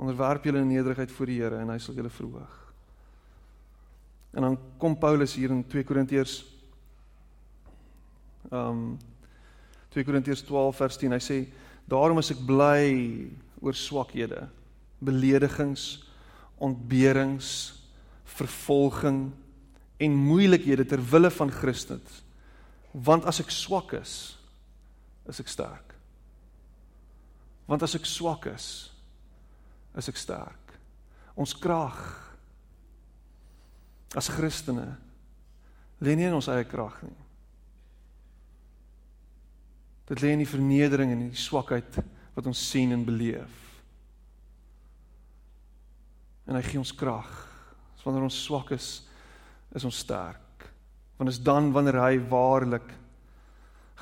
Onderwerp 0.00 0.46
julle 0.46 0.62
in 0.62 0.70
nederigheid 0.72 1.10
voor 1.12 1.30
die 1.30 1.40
Here 1.42 1.58
en 1.60 1.74
hy 1.74 1.78
sal 1.82 1.98
julle 1.98 2.10
verhoog. 2.10 2.58
En 4.32 4.46
dan 4.46 4.58
kom 4.80 4.96
Paulus 4.96 5.34
hier 5.36 5.52
in 5.52 5.66
2 5.68 5.84
Korintiërs 5.90 6.40
ehm 8.50 8.68
um, 8.68 8.92
2 9.92 10.04
Korintiërs 10.06 10.44
12 10.48 10.80
vers 10.80 10.98
10. 11.00 11.14
Hy 11.16 11.22
sê 11.22 11.38
daarom 11.90 12.20
is 12.22 12.32
ek 12.32 12.40
bly 12.48 12.86
oor 13.62 13.76
swakhede, 13.76 14.46
beledigings, 15.02 16.02
ontberings, 16.62 17.50
vervolging 18.38 19.26
en 20.02 20.18
moeilikhede 20.18 20.86
ter 20.88 21.02
wille 21.12 21.30
van 21.30 21.52
Christus. 21.52 22.22
Want 22.92 23.26
as 23.28 23.40
ek 23.42 23.52
swak 23.54 23.94
is, 23.98 24.14
is 25.28 25.40
ek 25.40 25.50
sterk. 25.50 25.94
Want 27.68 27.84
as 27.86 27.94
ek 27.96 28.08
swak 28.08 28.48
is, 28.50 28.66
is 29.96 30.08
ek 30.10 30.18
sterk. 30.18 30.74
Ons 31.38 31.54
krag 31.56 32.00
as 34.18 34.28
Christene 34.28 34.90
lê 36.02 36.16
nie 36.18 36.26
in 36.28 36.36
ons 36.36 36.50
eie 36.52 36.66
krag 36.68 36.98
nie. 37.06 37.16
Dit 40.10 40.22
lê 40.22 40.32
in 40.34 40.42
die 40.42 40.48
vernedering 40.48 41.12
en 41.14 41.26
die 41.28 41.38
swakheid 41.38 42.00
wat 42.34 42.48
ons 42.48 42.62
sien 42.70 42.92
en 42.94 43.04
beleef. 43.06 43.58
En 46.48 46.58
hy 46.58 46.62
gee 46.66 46.80
ons 46.80 46.94
krag. 46.96 47.30
Wanneer 48.02 48.26
ons 48.26 48.40
swak 48.44 48.72
is, 48.74 48.86
is 49.78 49.84
ons 49.86 50.00
sterk. 50.02 50.66
Want 51.16 51.30
is 51.30 51.38
dan 51.38 51.70
wanneer 51.74 52.00
hy 52.02 52.16
waarlik 52.26 52.88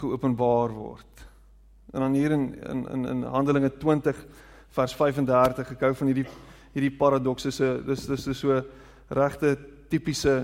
geopenbaar 0.01 0.73
word. 0.73 1.27
En 1.93 2.07
dan 2.07 2.17
hier 2.17 2.33
in 2.33 2.55
in 2.65 2.87
in, 2.89 3.05
in 3.07 3.27
Handelinge 3.29 3.71
20 3.77 4.25
vers 4.71 4.95
35 4.95 5.75
ek 5.75 5.85
hou 5.85 5.93
van 5.99 6.13
hierdie 6.13 6.27
hierdie 6.71 6.95
paradokse 6.97 7.51
se 7.53 7.69
dis 7.87 8.07
dis 8.07 8.27
is 8.31 8.39
so 8.39 8.61
regte 9.11 9.57
tipiese 9.91 10.37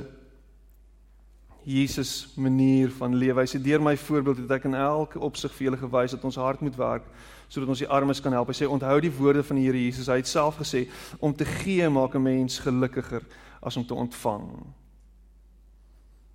Jesus 1.66 2.32
manier 2.36 2.90
van 2.94 3.14
lewe. 3.14 3.40
Hy 3.42 3.48
sê 3.50 3.58
deur 3.58 3.82
my 3.82 3.96
voorbeeld 3.98 4.44
het 4.44 4.52
ek 4.54 4.68
in 4.68 4.76
elke 4.78 5.18
opsig 5.18 5.50
vir 5.56 5.64
julle 5.66 5.80
gewys 5.80 6.12
dat 6.14 6.24
ons 6.28 6.38
hard 6.38 6.62
moet 6.62 6.76
werk 6.78 7.08
sodat 7.50 7.70
ons 7.74 7.82
die 7.82 7.88
armes 7.90 8.20
kan 8.22 8.34
help. 8.34 8.52
Hy 8.52 8.58
sê 8.58 8.68
onthou 8.70 9.00
die 9.02 9.10
woorde 9.10 9.42
van 9.46 9.58
die 9.58 9.64
Here 9.66 9.80
Jesus. 9.80 10.06
Hy 10.10 10.20
het 10.20 10.30
self 10.30 10.60
gesê 10.62 10.84
om 11.18 11.34
te 11.34 11.46
gee 11.46 11.88
maak 11.90 12.14
'n 12.14 12.22
mens 12.22 12.58
gelukkiger 12.62 13.26
as 13.62 13.76
om 13.76 13.86
te 13.86 13.94
ontvang. 13.94 14.46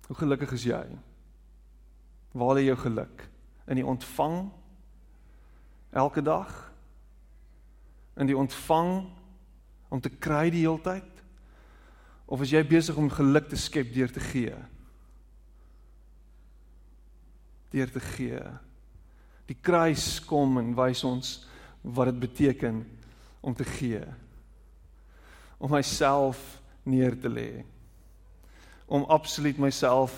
Hoe 0.08 0.16
gelukkig 0.16 0.52
is 0.52 0.64
jy? 0.64 0.84
Waar 2.32 2.54
lê 2.54 2.66
jou 2.66 2.76
geluk? 2.76 3.28
In 3.68 3.76
die 3.76 3.86
ontvang 3.86 4.50
elke 5.92 6.22
dag? 6.22 6.72
In 8.16 8.26
die 8.26 8.36
ontvang 8.36 9.08
om 9.88 10.00
te 10.00 10.10
kry 10.10 10.50
die 10.50 10.66
heeltyd? 10.68 11.24
Of 12.26 12.40
is 12.40 12.50
jy 12.50 12.66
besig 12.66 12.96
om 12.96 13.10
geluk 13.10 13.48
te 13.48 13.56
skep 13.56 13.94
deur 13.94 14.12
te 14.12 14.20
gee? 14.20 14.71
Deur 17.72 17.90
te 17.90 18.02
gee. 18.14 18.40
Die 19.48 19.56
kruis 19.60 20.20
kom 20.28 20.58
en 20.60 20.74
wys 20.76 21.02
ons 21.08 21.38
wat 21.82 22.12
dit 22.12 22.20
beteken 22.22 22.82
om 23.42 23.54
te 23.56 23.66
gee. 23.66 24.02
Om 25.58 25.72
myself 25.74 26.40
neer 26.86 27.16
te 27.18 27.30
lê. 27.30 27.64
Om 28.86 29.08
absoluut 29.10 29.58
myself 29.58 30.14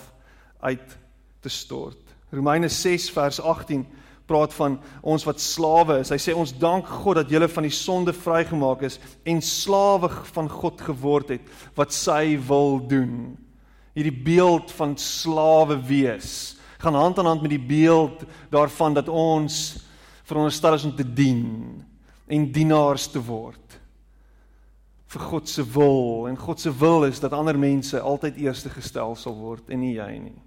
uit 0.60 0.96
te 1.40 1.52
stort. 1.52 2.00
Romeine 2.34 2.68
6 2.68 3.10
vers 3.14 3.40
18 3.40 3.84
praat 4.26 4.54
van 4.56 4.78
ons 5.04 5.24
wat 5.28 5.40
slawe 5.40 5.98
is. 6.00 6.10
Hy 6.12 6.18
sê 6.20 6.34
ons 6.36 6.52
dank 6.56 6.88
God 7.02 7.20
dat 7.20 7.32
julle 7.32 7.48
van 7.52 7.66
die 7.66 7.74
sonde 7.74 8.14
vrygemaak 8.16 8.84
is 8.88 8.98
en 9.28 9.42
slawe 9.44 10.08
van 10.32 10.48
God 10.50 10.80
geword 10.86 11.34
het 11.36 11.54
wat 11.76 11.92
sy 11.94 12.34
wil 12.48 12.78
doen. 12.88 13.34
Hierdie 13.94 14.16
beeld 14.24 14.72
van 14.74 14.96
slawe 14.98 15.76
wees 15.86 16.56
gaan 16.84 16.98
hand 16.98 17.18
aan 17.18 17.32
hand 17.32 17.42
met 17.44 17.54
die 17.54 17.66
beeld 17.66 18.26
daarvan 18.52 18.94
dat 18.96 19.08
ons 19.08 19.80
veronderstel 20.28 20.76
is 20.76 20.84
om 20.84 20.94
te 20.96 21.06
dien 21.06 21.44
en 22.28 22.52
dienaars 22.52 23.08
te 23.12 23.20
word 23.24 23.64
vir 25.14 25.26
God 25.30 25.48
se 25.48 25.62
wil 25.74 26.26
en 26.28 26.36
God 26.38 26.60
se 26.60 26.72
wil 26.74 27.06
is 27.06 27.20
dat 27.22 27.34
ander 27.36 27.58
mense 27.58 28.00
altyd 28.00 28.40
eerste 28.42 28.72
gestel 28.72 29.14
sal 29.18 29.36
word 29.38 29.70
en 29.70 29.82
nie 29.84 29.94
jy 29.94 30.10
nie. 30.18 30.38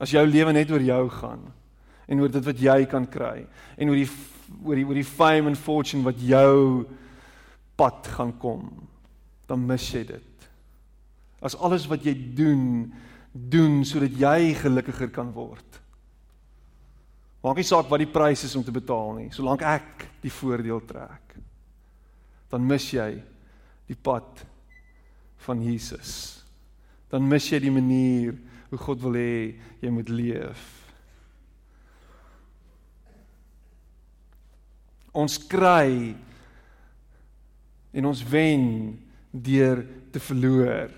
As 0.00 0.14
jou 0.14 0.22
lewe 0.24 0.54
net 0.56 0.70
oor 0.72 0.84
jou 0.84 1.02
gaan 1.18 1.42
en 2.10 2.22
oor 2.22 2.32
dit 2.32 2.46
wat 2.46 2.62
jy 2.64 2.78
kan 2.90 3.04
kry 3.10 3.44
en 3.76 3.92
oor 3.92 4.00
die 4.00 4.08
oor 4.64 4.80
die 4.80 4.86
oor 4.88 4.98
die 4.98 5.06
fame 5.06 5.52
and 5.52 5.60
fortune 5.60 6.06
wat 6.06 6.18
jou 6.24 6.86
pad 7.78 8.08
gaan 8.16 8.32
kom, 8.40 8.64
dan 9.48 9.62
mis 9.68 9.84
jy 9.92 10.02
dit. 10.08 10.48
As 11.40 11.56
alles 11.56 11.86
wat 11.88 12.04
jy 12.04 12.16
doen 12.36 12.90
doen 13.32 13.84
sodat 13.86 14.16
jy 14.18 14.54
gelukkiger 14.58 15.10
kan 15.14 15.30
word. 15.32 15.78
Maak 17.40 17.56
nie 17.56 17.68
saak 17.68 17.88
wat 17.88 18.02
die 18.02 18.10
prys 18.10 18.44
is 18.44 18.56
om 18.58 18.64
te 18.66 18.74
betaal 18.74 19.14
nie, 19.16 19.30
solank 19.32 19.62
ek 19.64 20.08
die 20.20 20.32
voordeel 20.34 20.82
trek 20.84 21.30
dan 22.50 22.66
mis 22.66 22.88
jy 22.92 23.14
die 23.88 23.96
pad 23.96 24.42
van 25.46 25.62
Jesus. 25.62 26.42
Dan 27.10 27.26
mis 27.30 27.46
jy 27.50 27.62
die 27.62 27.74
manier 27.74 28.36
hoe 28.70 28.78
God 28.78 29.02
wil 29.02 29.18
hê 29.18 29.56
jy 29.82 29.90
moet 29.94 30.10
leef. 30.12 30.66
Ons 35.10 35.38
kry 35.50 36.14
en 37.90 38.06
ons 38.06 38.22
wen 38.30 38.66
deur 39.30 39.82
te 40.14 40.22
verloor. 40.22 40.92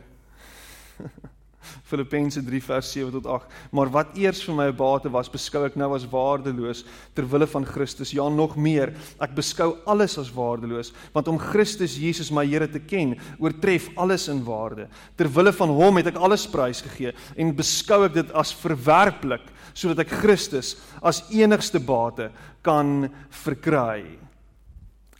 Filippense 1.90 2.42
3 2.44 2.60
vers 2.62 2.92
7 2.92 3.12
tot 3.12 3.26
8. 3.26 3.56
Maar 3.70 3.92
wat 3.94 4.16
eers 4.18 4.42
vir 4.44 4.54
my 4.54 4.66
'n 4.70 4.76
bate 4.76 5.10
was, 5.12 5.28
beskou 5.28 5.64
ek 5.66 5.76
nou 5.76 5.94
as 5.94 6.06
waardeloos 6.06 6.84
ter 7.14 7.26
wille 7.26 7.46
van 7.46 7.64
Christus. 7.64 8.12
Ja, 8.12 8.28
nog 8.28 8.56
meer, 8.56 8.94
ek 9.20 9.34
beskou 9.34 9.76
alles 9.86 10.18
as 10.18 10.32
waardeloos, 10.32 10.92
want 11.12 11.28
om 11.28 11.38
Christus 11.38 11.96
Jesus 11.96 12.30
my 12.30 12.46
Here 12.46 12.68
te 12.68 12.80
ken, 12.80 13.16
oortref 13.38 13.88
alles 13.96 14.28
in 14.28 14.44
waarde. 14.44 14.88
Ter 15.16 15.28
wille 15.28 15.52
van 15.52 15.68
hom 15.68 15.96
het 15.96 16.06
ek 16.06 16.20
alles 16.20 16.46
prysgegee 16.46 17.12
en 17.36 17.56
beskou 17.56 18.04
ek 18.04 18.14
dit 18.14 18.32
as 18.32 18.52
verwerplik 18.52 19.48
sodat 19.74 20.04
ek 20.04 20.18
Christus 20.20 20.76
as 21.02 21.22
enigste 21.32 21.80
bate 21.80 22.30
kan 22.62 23.08
verkry 23.44 24.18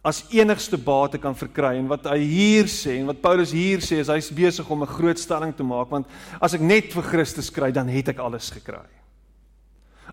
as 0.02 0.24
enigste 0.34 0.76
bate 0.76 1.18
kan 1.18 1.34
verkry 1.34 1.76
en 1.78 1.86
wat 1.88 2.08
hy 2.10 2.18
hier 2.18 2.66
sê 2.70 2.98
en 2.98 3.06
wat 3.06 3.22
Paulus 3.22 3.52
hier 3.54 3.78
sê 3.78 4.00
is 4.02 4.10
hy's 4.10 4.32
besig 4.34 4.70
om 4.70 4.82
'n 4.82 4.94
groot 4.98 5.18
stelling 5.18 5.54
te 5.54 5.62
maak 5.62 5.90
want 5.90 6.06
as 6.40 6.54
ek 6.54 6.60
net 6.60 6.92
vir 6.92 7.02
Christus 7.02 7.50
kry 7.50 7.70
dan 7.70 7.88
het 7.88 8.08
ek 8.08 8.18
alles 8.18 8.50
gekry. 8.50 8.88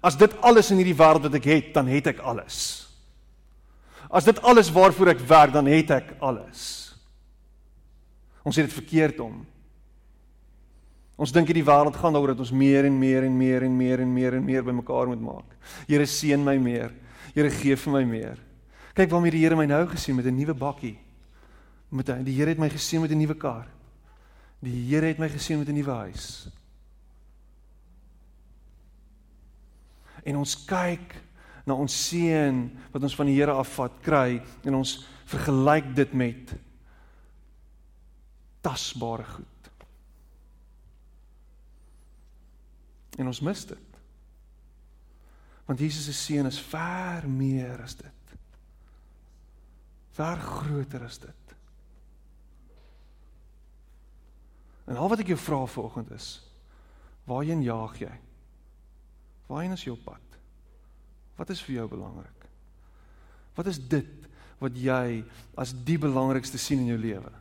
As 0.02 0.16
dit 0.16 0.32
alles 0.42 0.72
in 0.72 0.78
hierdie 0.78 0.96
wêreld 0.96 1.26
wat 1.28 1.36
ek 1.36 1.48
het, 1.50 1.74
dan 1.74 1.88
het 1.88 2.08
ek 2.08 2.20
alles. 2.24 2.88
As 4.10 4.24
dit 4.24 4.40
alles 4.42 4.72
waarvoor 4.72 5.14
ek 5.14 5.24
werk, 5.28 5.54
dan 5.54 5.68
het 5.68 5.92
ek 5.92 6.14
alles. 6.24 6.94
Ons 8.44 8.56
het 8.56 8.66
dit 8.66 8.74
verkeerd 8.74 9.20
om. 9.20 9.46
Ons 11.20 11.34
dink 11.36 11.52
hierdie 11.52 11.68
wêreld 11.68 11.98
gaan 12.00 12.16
daaroor 12.16 12.32
dat 12.32 12.46
ons 12.46 12.56
meer 12.56 12.88
en 12.88 12.96
meer 12.96 13.28
en 13.28 13.38
meer 13.38 13.66
en 13.68 13.76
meer 13.76 14.00
en 14.00 14.14
meer 14.14 14.38
en 14.40 14.46
meer 14.46 14.64
bymekaar 14.64 15.12
moet 15.12 15.22
maak. 15.22 15.58
Here 15.90 16.06
seën 16.08 16.40
my 16.40 16.56
meer. 16.58 16.94
Here 17.36 17.52
gee 17.52 17.76
vir 17.76 17.94
my 17.94 18.06
meer. 18.08 18.49
Kyk 19.00 19.14
waarmee 19.14 19.32
die 19.32 19.46
Here 19.46 19.56
my 19.56 19.64
nou 19.64 19.86
gesien 19.88 20.16
met 20.16 20.26
'n 20.26 20.36
nuwe 20.36 20.54
bakkie. 20.54 21.00
Met 21.90 22.06
die 22.26 22.36
Here 22.36 22.50
het 22.50 22.60
my 22.60 22.70
gesien 22.70 23.02
met 23.02 23.12
'n 23.12 23.18
nuwe 23.18 23.36
kar. 23.36 23.68
Die 24.60 24.94
Here 24.94 25.06
het 25.06 25.18
my 25.18 25.30
gesien 25.30 25.58
met 25.58 25.68
'n 25.70 25.74
nuwe 25.74 25.92
huis. 25.92 26.50
En 30.24 30.36
ons 30.36 30.66
kyk 30.66 31.16
na 31.66 31.74
ons 31.74 32.08
seën 32.08 32.78
wat 32.92 33.04
ons 33.04 33.16
van 33.16 33.26
die 33.26 33.36
Here 33.36 33.52
afvat 33.52 33.92
kry 34.02 34.42
en 34.64 34.74
ons 34.74 35.08
vergelyk 35.26 35.96
dit 35.96 36.14
met 36.14 36.54
tasbare 38.62 39.24
goed. 39.24 39.72
En 43.18 43.28
ons 43.28 43.40
mis 43.40 43.66
dit. 43.66 43.88
Want 45.66 45.80
Jesus 45.80 46.06
se 46.06 46.14
seën 46.14 46.46
is 46.46 46.60
ver 46.60 47.30
meer 47.30 47.82
as 47.82 47.96
dit. 47.96 48.19
Ver 50.18 50.38
groter 50.38 51.04
as 51.06 51.20
dit. 51.22 51.56
En 54.90 54.98
al 54.98 55.10
wat 55.12 55.22
ek 55.22 55.34
jou 55.34 55.38
vra 55.38 55.66
vanoggend 55.70 56.12
is, 56.16 56.30
waarheen 57.30 57.62
jaag 57.62 58.00
jy? 58.02 58.14
Waarheen 59.50 59.76
is 59.78 59.86
jou 59.86 59.98
pad? 60.02 60.40
Wat 61.38 61.50
is 61.54 61.62
vir 61.62 61.76
jou 61.80 61.86
belangrik? 61.92 62.48
Wat 63.58 63.70
is 63.70 63.78
dit 63.92 64.26
wat 64.60 64.76
jy 64.76 65.22
as 65.60 65.72
die 65.86 65.98
belangrikste 66.02 66.60
sien 66.60 66.82
in 66.84 66.92
jou 66.92 66.98
lewe? 67.00 67.32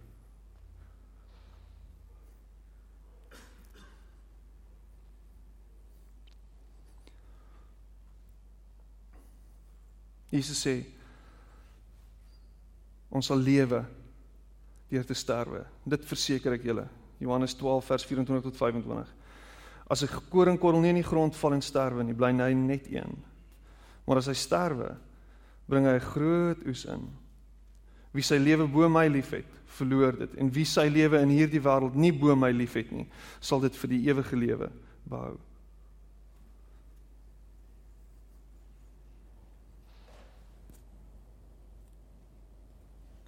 Jesus 10.28 10.60
sê 10.60 10.76
ons 13.10 13.26
sal 13.26 13.40
lewe 13.40 13.84
deur 14.88 15.04
te 15.04 15.14
sterwe. 15.16 15.64
Dit 15.84 16.04
verseker 16.08 16.56
ek 16.56 16.64
julle. 16.64 16.86
Johannes 17.18 17.54
12 17.58 17.84
vers 17.84 18.06
24 18.06 18.44
tot 18.48 18.56
25. 18.56 19.14
As 19.88 20.02
'n 20.02 20.08
koringkorrel 20.30 20.80
nie 20.80 20.90
in 20.90 21.02
die 21.02 21.10
grond 21.10 21.36
val 21.36 21.54
en 21.54 21.62
sterwe 21.62 22.04
nie, 22.04 22.14
bly 22.14 22.32
hy 22.32 22.52
net 22.52 22.86
een. 22.92 23.16
Maar 24.06 24.16
as 24.16 24.26
hy 24.26 24.34
sterwe, 24.34 24.96
bring 25.66 25.86
hy 25.86 25.94
'n 25.94 26.10
groot 26.12 26.66
oes 26.66 26.84
in. 26.84 27.08
Wie 28.12 28.22
sy 28.22 28.36
lewe 28.36 28.66
bo 28.66 28.88
my 28.88 29.06
liefhet, 29.06 29.46
verloor 29.66 30.16
dit 30.18 30.34
en 30.36 30.50
wie 30.50 30.64
sy 30.64 30.88
lewe 30.88 31.20
in 31.20 31.28
hierdie 31.28 31.60
wêreld 31.60 31.94
nie 31.94 32.12
bo 32.12 32.34
my 32.34 32.50
liefhet 32.50 32.90
nie, 32.90 33.06
sal 33.40 33.60
dit 33.60 33.76
vir 33.76 33.88
die 33.88 34.08
ewige 34.08 34.36
lewe 34.36 34.70
behou. 35.04 35.38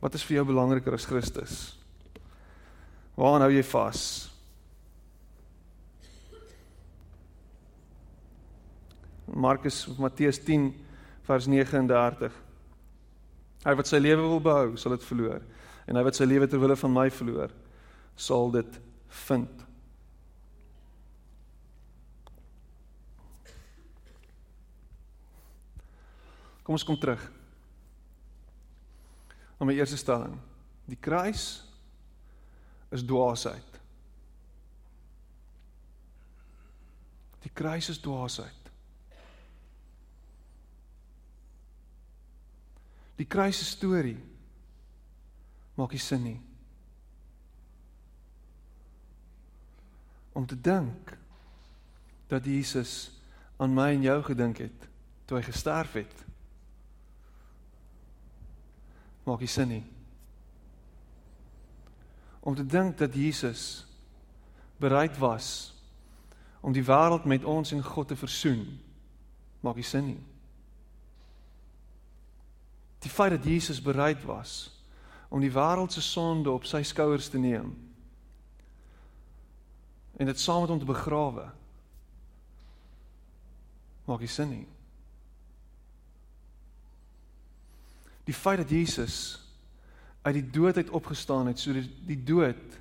Wat 0.01 0.17
is 0.17 0.25
vir 0.25 0.41
jou 0.41 0.47
belangriker 0.49 0.97
as 0.97 1.07
Christus? 1.09 1.57
Waaraan 3.21 3.45
hou 3.45 3.53
jy 3.53 3.65
vas? 3.69 4.03
Markus 9.31 9.85
of 9.89 10.01
Matteus 10.01 10.41
10 10.43 10.71
vers 11.29 11.47
39. 11.47 12.33
Hy 13.61 13.75
wat 13.77 13.91
sy 13.91 14.01
lewe 14.01 14.25
wil 14.25 14.41
behou, 14.43 14.77
sal 14.81 14.97
dit 14.97 15.05
verloor. 15.05 15.43
En 15.87 15.99
hy 15.99 16.05
wat 16.07 16.17
sy 16.17 16.27
lewe 16.27 16.49
ter 16.49 16.61
wille 16.63 16.77
van 16.81 16.95
my 16.95 17.07
verloor, 17.13 17.53
sal 18.17 18.51
dit 18.55 18.79
vind. 19.27 19.67
Kom 26.65 26.79
ons 26.79 26.87
kom 26.87 26.99
terug. 27.01 27.23
Na 29.61 29.69
my 29.69 29.77
eerste 29.77 30.01
stelling. 30.01 30.39
Die 30.89 30.97
kruis 30.97 31.61
is 32.89 33.05
dwaasheid. 33.05 33.77
Die 37.45 37.53
kruis 37.53 37.89
is 37.93 38.01
dwaasheid. 38.01 38.61
Die 43.21 43.29
kruis 43.29 43.59
se 43.61 43.65
storie 43.69 44.17
maak 45.77 45.93
nie 45.93 46.01
sin 46.01 46.23
nie. 46.25 46.39
Om 50.33 50.47
te 50.49 50.57
dink 50.57 51.13
dat 52.33 52.49
Jesus 52.49 53.11
aan 53.61 53.75
my 53.77 53.91
en 53.95 54.07
jou 54.09 54.19
gedink 54.25 54.63
het 54.65 54.89
toe 55.29 55.39
hy 55.39 55.45
gesterf 55.45 55.99
het. 56.01 56.25
Maak 59.31 59.45
nie 59.45 59.51
sin 59.51 59.71
nie. 59.71 59.85
Om 62.41 62.57
te 62.59 62.67
dink 62.67 62.99
dat 62.99 63.15
Jesus 63.15 63.85
bereid 64.81 65.19
was 65.23 65.71
om 66.61 66.75
die 66.75 66.85
wêreld 66.85 67.29
met 67.31 67.45
ons 67.45 67.71
en 67.73 67.85
God 67.85 68.11
te 68.11 68.17
versoen. 68.19 68.65
Maak 69.63 69.79
nie 69.79 69.87
sin 69.87 70.09
nie. 70.09 70.19
Die 73.01 73.13
feit 73.13 73.37
dat 73.37 73.47
Jesus 73.47 73.81
bereid 73.81 74.25
was 74.27 74.73
om 75.31 75.41
die 75.41 75.53
wêreld 75.53 75.95
se 75.95 76.03
sonde 76.03 76.51
op 76.51 76.67
sy 76.67 76.83
skouers 76.83 77.31
te 77.31 77.39
neem 77.39 77.71
en 80.21 80.27
dit 80.27 80.41
saam 80.41 80.61
met 80.61 80.73
hom 80.75 80.81
te 80.83 80.89
begrawe 80.89 81.47
maak 84.11 84.21
nie 84.21 84.29
sin 84.29 84.51
nie. 84.51 84.67
Die 88.31 88.37
feit 88.37 88.61
dat 88.63 88.71
Jesus 88.71 89.41
uit 90.23 90.37
die 90.37 90.51
dood 90.55 90.77
uit 90.77 90.91
opgestaan 90.95 91.49
het 91.51 91.59
sodat 91.59 91.89
die 92.07 92.19
dood 92.23 92.79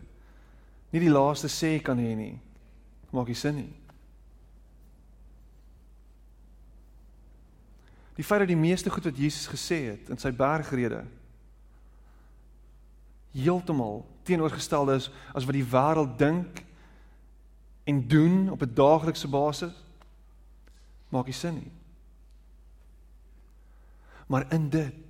nie 0.94 1.02
die 1.02 1.10
laaste 1.10 1.50
sê 1.50 1.80
kan 1.82 1.98
hê 1.98 2.12
nie 2.18 2.36
maak 3.10 3.32
nie 3.32 3.38
sin 3.38 3.56
nie. 3.58 3.72
Die 8.20 8.26
feit 8.28 8.44
dat 8.44 8.52
die 8.52 8.60
meeste 8.60 8.92
goed 8.94 9.08
wat 9.10 9.18
Jesus 9.18 9.50
gesê 9.50 9.80
het 9.88 10.14
in 10.14 10.22
sy 10.22 10.30
bergrede 10.36 11.02
heeltemal 13.34 14.04
teenoorgestelde 14.30 15.00
is 15.00 15.10
as 15.34 15.50
wat 15.50 15.58
die 15.58 15.66
wêreld 15.74 16.18
dink 16.22 16.64
en 17.90 18.06
doen 18.06 18.50
op 18.54 18.62
'n 18.62 18.74
daaglikse 18.78 19.28
basis 19.28 19.74
maak 21.10 21.26
nie 21.26 21.34
sin 21.34 21.56
nie. 21.56 21.72
Maar 24.28 24.54
in 24.54 24.70
dit 24.70 25.09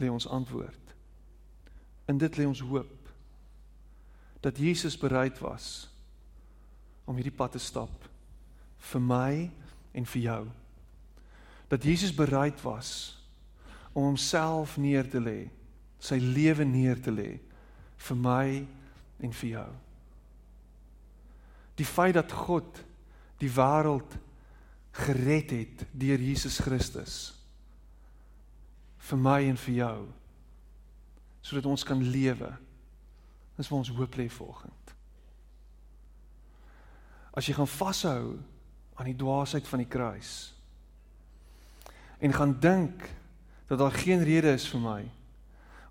lê 0.00 0.10
ons 0.10 0.28
antwoord. 0.28 0.94
In 2.06 2.18
dit 2.18 2.38
lê 2.38 2.46
ons 2.46 2.60
hoop 2.60 2.92
dat 4.40 4.58
Jesus 4.58 4.98
bereid 4.98 5.38
was 5.42 5.88
om 7.04 7.16
hierdie 7.18 7.34
pad 7.34 7.56
te 7.56 7.62
stap 7.62 8.06
vir 8.92 9.02
my 9.02 9.32
en 9.96 10.06
vir 10.06 10.22
jou. 10.22 10.42
Dat 11.68 11.82
Jesus 11.82 12.14
bereid 12.14 12.60
was 12.62 13.16
om 13.92 14.04
homself 14.04 14.76
neer 14.76 15.08
te 15.10 15.20
lê, 15.22 15.48
sy 15.98 16.18
lewe 16.20 16.66
neer 16.68 17.00
te 17.02 17.10
lê 17.10 17.30
vir 18.06 18.18
my 18.20 18.48
en 19.24 19.32
vir 19.40 19.50
jou. 19.50 19.70
Die 21.76 21.88
feit 21.88 22.14
dat 22.16 22.32
God 22.32 22.82
die 23.40 23.50
wêreld 23.52 24.18
gered 24.96 25.50
het 25.52 25.82
deur 25.92 26.20
Jesus 26.20 26.60
Christus 26.64 27.35
vir 29.06 29.18
my 29.18 29.40
en 29.46 29.58
vir 29.66 29.74
jou 29.82 29.98
sodat 31.46 31.68
ons 31.70 31.84
kan 31.86 32.00
lewe. 32.02 32.48
Dis 33.54 33.68
waar 33.70 33.78
ons 33.78 33.92
hoop 33.94 34.16
lê 34.18 34.24
volgend. 34.34 34.94
As 37.30 37.46
jy 37.46 37.54
gaan 37.54 37.70
vashou 37.70 38.34
aan 38.98 39.10
die 39.10 39.18
dwaasheid 39.20 39.68
van 39.70 39.84
die 39.84 39.90
kruis. 39.90 40.32
En 42.18 42.34
gaan 42.34 42.56
dink 42.58 43.06
dat 43.70 43.78
daar 43.78 43.94
geen 43.94 44.24
rede 44.26 44.56
is 44.56 44.66
vir 44.72 44.82
my 44.82 45.00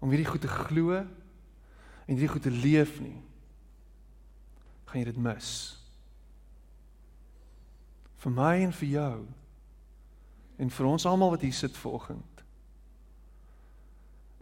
om 0.03 0.11
hierdie 0.11 0.27
goed 0.27 0.43
te 0.43 0.51
glo 0.51 0.99
en 0.99 2.11
hierdie 2.11 2.33
goed 2.33 2.43
te 2.43 2.51
leef 2.51 2.99
nie. 2.99 3.17
Gaan 4.91 4.99
jy 4.99 5.07
dit 5.13 5.23
mis? 5.23 5.49
Vir 8.25 8.35
my 8.35 8.53
en 8.65 8.75
vir 8.75 8.91
jou 8.91 9.17
en 10.59 10.71
vir 10.71 10.91
ons 10.91 11.07
almal 11.07 11.37
wat 11.37 11.47
hier 11.47 11.55
sit 11.55 11.79
vanoggend 11.79 12.34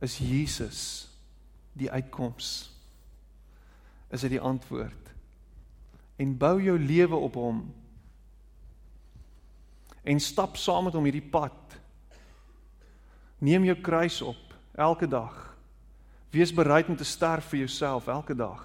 is 0.04 0.18
Jesus 0.20 0.82
die 1.74 1.90
uitkoms. 1.92 2.70
Is 4.14 4.22
dit 4.22 4.36
die 4.36 4.44
antwoord? 4.44 5.14
En 6.22 6.36
bou 6.38 6.58
jou 6.62 6.76
lewe 6.80 7.16
op 7.16 7.40
hom 7.40 7.64
en 10.04 10.20
stap 10.20 10.58
saam 10.60 10.90
met 10.90 10.96
hom 10.98 11.06
hierdie 11.08 11.24
pad 11.32 11.64
Neem 13.44 13.66
jou 13.68 13.76
kruis 13.82 14.22
op 14.22 14.56
elke 14.72 15.08
dag. 15.08 15.36
Wees 16.30 16.54
bereid 16.54 16.88
om 16.88 16.96
te 16.96 17.04
sterf 17.04 17.50
vir 17.52 17.66
jouself 17.66 18.08
elke 18.08 18.36
dag. 18.36 18.62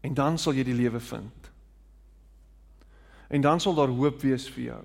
En 0.00 0.14
dan 0.14 0.38
sal 0.38 0.56
jy 0.56 0.64
die 0.64 0.76
lewe 0.76 1.00
vind. 1.00 1.50
En 3.28 3.44
dan 3.44 3.60
sal 3.60 3.76
daar 3.76 3.92
hoop 3.92 4.24
wees 4.24 4.48
vir 4.50 4.64
jou. 4.64 4.82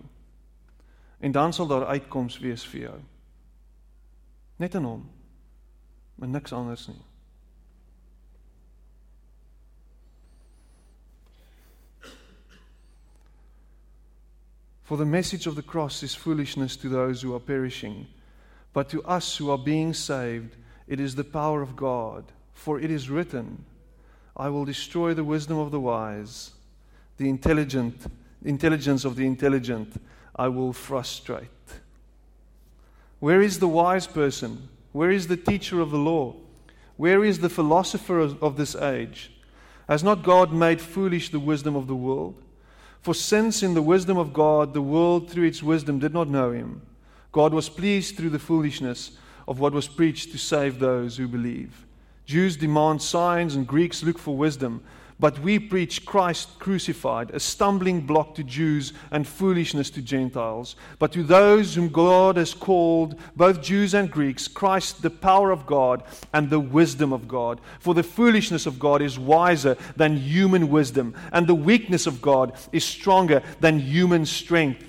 En 1.20 1.32
dan 1.32 1.54
sal 1.54 1.68
daar 1.68 1.86
uitkoms 1.86 2.40
wees 2.40 2.66
vir 2.66 2.80
jou. 2.80 3.00
Net 4.56 4.74
in 4.74 4.84
hom. 4.84 5.10
Maar 6.16 6.28
niks 6.30 6.54
anders 6.54 6.88
nie. 6.88 7.02
For 14.88 14.98
the 14.98 15.06
message 15.06 15.48
of 15.48 15.56
the 15.56 15.62
cross 15.62 16.02
is 16.02 16.16
foolishness 16.16 16.78
to 16.78 16.88
those 16.88 17.22
who 17.22 17.34
are 17.34 17.44
perishing, 17.44 18.08
but 18.72 18.88
to 18.90 19.02
us 19.02 19.38
who 19.38 19.52
are 19.52 19.58
being 19.58 19.94
saved, 19.94 20.56
it 20.88 21.00
is 21.00 21.16
the 21.16 21.26
power 21.26 21.62
of 21.62 21.76
God. 21.76 22.24
For 22.54 22.80
it 22.80 22.90
is 22.90 23.10
written, 23.10 23.66
I 24.38 24.48
will 24.48 24.64
destroy 24.64 25.14
the 25.14 25.26
wisdom 25.26 25.58
of 25.58 25.72
the 25.72 25.80
wise, 25.80 26.52
the 27.18 27.28
intelligent, 27.28 28.06
intelligence 28.46 29.04
of 29.04 29.18
the 29.18 29.26
intelligent, 29.26 30.00
I 30.38 30.48
will 30.50 30.74
frustrate. 30.74 31.50
Where 33.20 33.42
is 33.42 33.60
the 33.60 33.68
wise 33.68 34.06
person? 34.06 34.70
Where 34.92 35.12
is 35.12 35.28
the 35.28 35.38
teacher 35.38 35.80
of 35.80 35.92
the 35.92 35.98
law? 35.98 36.36
Where 36.96 37.24
is 37.24 37.40
the 37.40 37.50
philosopher 37.50 38.20
of 38.20 38.58
this 38.58 38.76
age? 38.76 39.32
Has 39.88 40.04
not 40.04 40.24
God 40.24 40.52
made 40.52 40.82
foolish 40.82 41.30
the 41.30 41.40
wisdom 41.40 41.76
of 41.76 41.88
the 41.88 41.96
world? 41.96 42.42
For 43.02 43.14
since 43.14 43.64
in 43.64 43.74
the 43.74 43.82
wisdom 43.82 44.18
of 44.18 44.34
God 44.34 44.74
the 44.74 44.82
world 44.82 45.30
through 45.30 45.46
its 45.46 45.64
wisdom 45.64 46.00
did 46.00 46.14
not 46.14 46.28
know 46.28 46.52
him, 46.52 46.82
God 47.32 47.54
was 47.54 47.70
pleased 47.70 48.18
through 48.18 48.32
the 48.32 48.40
foolishness 48.40 49.12
of 49.48 49.60
what 49.60 49.74
was 49.74 49.88
preached 49.88 50.32
to 50.32 50.38
save 50.38 50.80
those 50.80 51.18
who 51.18 51.28
believe. 51.28 51.86
Jews 52.26 52.58
demand 52.58 53.02
signs 53.02 53.56
and 53.56 53.66
Greeks 53.66 54.04
look 54.04 54.18
for 54.18 54.36
wisdom. 54.36 54.84
But 55.20 55.40
we 55.40 55.58
preach 55.58 56.06
Christ 56.06 56.60
crucified, 56.60 57.32
a 57.32 57.40
stumbling 57.40 58.02
block 58.02 58.36
to 58.36 58.44
Jews 58.44 58.94
and 59.10 59.28
foolishness 59.28 59.90
to 59.92 60.02
Gentiles. 60.02 60.76
But 61.00 61.12
to 61.14 61.24
those 61.24 61.74
whom 61.74 61.90
God 61.90 62.38
has 62.38 62.54
called, 62.54 63.20
both 63.36 63.64
Jews 63.64 63.96
and 63.96 64.12
Greeks, 64.12 64.48
Christ 64.48 65.02
the 65.02 65.10
power 65.10 65.50
of 65.50 65.66
God 65.66 66.04
and 66.34 66.52
the 66.52 66.60
wisdom 66.60 67.14
of 67.14 67.28
God. 67.28 67.60
For 67.80 67.96
the 67.96 68.04
foolishness 68.04 68.68
of 68.68 68.78
God 68.78 69.02
is 69.02 69.18
wiser 69.18 69.76
than 69.96 70.18
human 70.18 70.70
wisdom, 70.70 71.16
and 71.32 71.48
the 71.48 71.56
weakness 71.56 72.06
of 72.06 72.22
God 72.22 72.54
is 72.72 72.86
stronger 72.86 73.42
than 73.60 73.80
human 73.80 74.24
strength. 74.24 74.84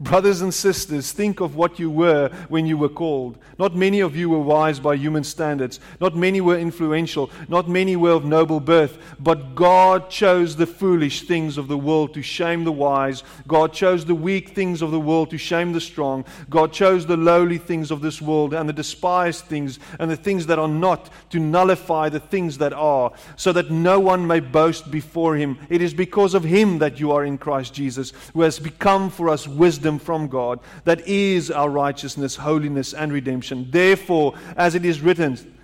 Brothers 0.00 0.40
and 0.40 0.52
sisters, 0.52 1.12
think 1.12 1.40
of 1.40 1.54
what 1.54 1.78
you 1.78 1.90
were 1.90 2.28
when 2.48 2.66
you 2.66 2.76
were 2.76 2.88
called. 2.88 3.38
Not 3.58 3.76
many 3.76 4.00
of 4.00 4.16
you 4.16 4.28
were 4.28 4.40
wise 4.40 4.80
by 4.80 4.96
human 4.96 5.22
standards. 5.22 5.78
Not 6.00 6.16
many 6.16 6.40
were 6.40 6.58
influential. 6.58 7.30
Not 7.48 7.68
many 7.68 7.94
were 7.94 8.10
of 8.10 8.24
noble 8.24 8.58
birth. 8.58 8.98
But 9.20 9.54
God 9.54 10.10
chose 10.10 10.56
the 10.56 10.66
foolish 10.66 11.22
things 11.22 11.56
of 11.56 11.68
the 11.68 11.78
world 11.78 12.14
to 12.14 12.22
shame 12.22 12.64
the 12.64 12.72
wise. 12.72 13.22
God 13.46 13.72
chose 13.72 14.04
the 14.04 14.14
weak 14.14 14.50
things 14.50 14.82
of 14.82 14.90
the 14.90 14.98
world 14.98 15.30
to 15.30 15.38
shame 15.38 15.72
the 15.72 15.80
strong. 15.80 16.24
God 16.50 16.72
chose 16.72 17.06
the 17.06 17.16
lowly 17.16 17.58
things 17.58 17.90
of 17.90 18.00
this 18.00 18.20
world 18.20 18.54
and 18.54 18.68
the 18.68 18.72
despised 18.72 19.44
things 19.44 19.78
and 20.00 20.10
the 20.10 20.16
things 20.16 20.46
that 20.46 20.58
are 20.58 20.68
not 20.68 21.10
to 21.30 21.38
nullify 21.38 22.08
the 22.08 22.20
things 22.20 22.58
that 22.58 22.72
are, 22.72 23.12
so 23.36 23.52
that 23.52 23.70
no 23.70 24.00
one 24.00 24.26
may 24.26 24.40
boast 24.40 24.90
before 24.90 25.36
him. 25.36 25.58
It 25.68 25.80
is 25.82 25.94
because 25.94 26.34
of 26.34 26.44
him 26.44 26.78
that 26.78 26.98
you 26.98 27.12
are 27.12 27.24
in 27.24 27.38
Christ 27.38 27.74
Jesus, 27.74 28.12
who 28.32 28.42
has 28.42 28.58
become 28.58 29.10
for 29.10 29.28
us 29.28 29.46
wisdom 29.46 29.91
from 29.98 30.28
God, 30.28 30.60
that 30.84 31.06
is 31.06 31.50
our 31.50 31.70
righteousness, 31.70 32.36
holiness, 32.36 32.92
and 32.92 33.12
redemption. 33.12 33.68
Therefore, 33.70 34.34
as 34.56 34.74
it 34.74 34.84
is 34.84 35.00
written, 35.00 35.58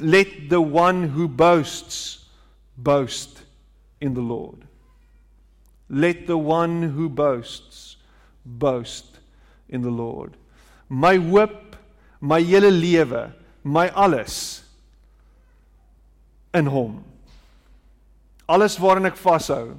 let 0.00 0.48
the 0.48 0.60
one 0.60 1.08
who 1.08 1.28
boasts 1.28 2.24
boast 2.76 3.42
in 4.00 4.14
the 4.14 4.20
Lord. 4.20 4.64
Let 5.88 6.26
the 6.26 6.38
one 6.38 6.82
who 6.82 7.08
boasts 7.08 7.96
boast 8.44 9.18
in 9.68 9.82
the 9.82 9.90
Lord. 9.90 10.36
My 10.88 11.18
whip, 11.18 11.76
my 12.20 12.40
hele 12.40 12.70
lewe, 12.70 13.32
my 13.62 13.88
alles 13.90 14.64
in 16.52 16.66
hom. 16.66 17.04
Alles 18.48 18.78
waarin 18.78 19.06
ek 19.06 19.16
vashou, 19.16 19.78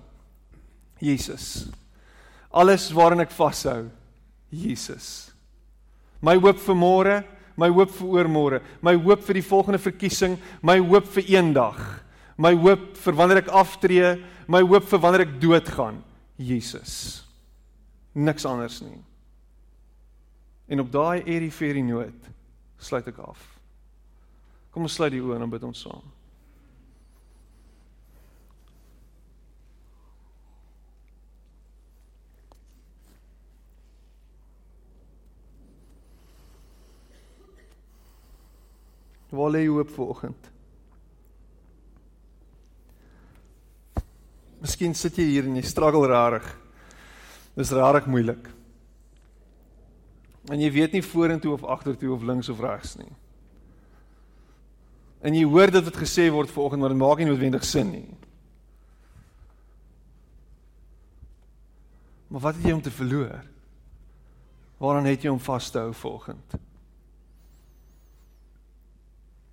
Jesus. 1.02 1.70
Alles 2.56 2.88
waarin 2.96 3.24
ek 3.26 3.34
vashou, 3.36 3.90
Jesus. 4.54 5.32
My 6.24 6.38
hoop 6.40 6.62
vir 6.64 6.78
môre, 6.80 7.16
my 7.60 7.68
hoop 7.72 7.92
vir 7.98 8.14
oormôre, 8.16 8.62
my 8.82 8.96
hoop 8.96 9.24
vir 9.28 9.40
die 9.42 9.46
volgende 9.46 9.82
verkiesing, 9.82 10.38
my 10.64 10.78
hoop 10.80 11.10
vir 11.18 11.28
eendag, 11.36 11.82
my 12.40 12.54
hoop 12.56 12.96
vir 13.04 13.18
wanneer 13.20 13.44
ek 13.44 13.52
aftree, 13.52 14.16
my 14.48 14.64
hoop 14.64 14.88
vir 14.88 15.04
wanneer 15.04 15.26
ek 15.26 15.36
doodgaan, 15.44 16.00
Jesus. 16.40 17.26
Niks 18.16 18.48
anders 18.48 18.80
nie. 18.84 19.02
En 20.72 20.82
op 20.82 20.92
daai 20.92 21.26
erie 21.28 21.52
vir 21.54 21.76
die 21.78 21.86
noot 21.86 22.32
sluit 22.82 23.08
ek 23.12 23.20
af. 23.24 23.42
Kom 24.72 24.88
ons 24.88 24.96
sluit 24.96 25.14
die 25.14 25.24
oë 25.24 25.38
en 25.40 25.52
bid 25.52 25.64
ons 25.68 25.84
saam. 25.86 26.15
Waar 39.30 39.50
lê 39.52 39.64
jou 39.66 39.78
hoop 39.80 39.90
vanoggend? 39.96 40.52
Miskien 44.62 44.96
sit 44.98 45.18
jy 45.20 45.26
hier 45.30 45.48
en 45.50 45.58
jy 45.58 45.66
struggle 45.66 46.08
rarig. 46.10 46.46
Dis 47.56 47.74
rarig 47.76 48.08
moeilik. 48.10 48.48
En 50.50 50.62
jy 50.62 50.70
weet 50.74 50.94
nie 50.94 51.06
vorentoe 51.06 51.54
of 51.56 51.66
agtertoe 51.66 52.14
of 52.14 52.26
links 52.26 52.50
of 52.50 52.62
regs 52.62 52.96
nie. 53.00 53.12
En 55.26 55.34
jy 55.34 55.46
hoor 55.50 55.72
dit 55.74 55.86
wat 55.86 55.98
gesê 55.98 56.28
word 56.30 56.52
vanoggend, 56.54 56.82
maar 56.82 56.94
dit 56.94 57.02
maak 57.02 57.22
nie 57.22 57.30
noodwendig 57.30 57.66
sin 57.66 57.90
nie. 57.94 58.08
Maar 62.30 62.44
wat 62.50 62.58
het 62.60 62.68
jy 62.68 62.76
om 62.76 62.84
te 62.84 62.94
verloor? 62.94 63.42
Waaraan 64.82 65.10
het 65.10 65.24
jy 65.24 65.32
om 65.34 65.42
vas 65.42 65.70
te 65.72 65.82
hou 65.82 65.94
vanoggend? 65.96 66.58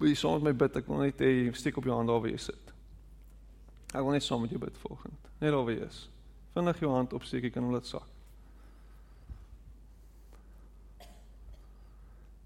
Wil 0.02 0.10
jy 0.10 0.18
saam 0.18 0.40
met 0.40 0.48
my 0.48 0.52
bid? 0.64 0.76
Ek 0.80 0.88
wil 0.90 0.98
net 1.04 1.20
hê 1.22 1.28
steek 1.54 1.76
op 1.78 1.86
jou 1.86 1.94
hand 1.94 2.10
daar 2.10 2.18
waar 2.18 2.32
jy 2.32 2.40
sit. 2.42 2.70
Ek 3.92 4.02
wil 4.02 4.16
net 4.16 4.24
saam 4.26 4.40
met 4.42 4.50
jou 4.50 4.58
bid 4.58 4.80
volgende. 4.82 5.30
Net 5.38 5.52
daar 5.54 5.62
waar 5.62 5.76
jy 5.76 5.84
is. 5.86 5.98
Vinnig 6.56 6.80
jou 6.82 6.90
hand 6.90 7.14
opsteek, 7.14 7.46
jy 7.46 7.50
kan 7.54 7.62
hom 7.62 7.76
laat 7.76 7.86
sak. 7.86 8.08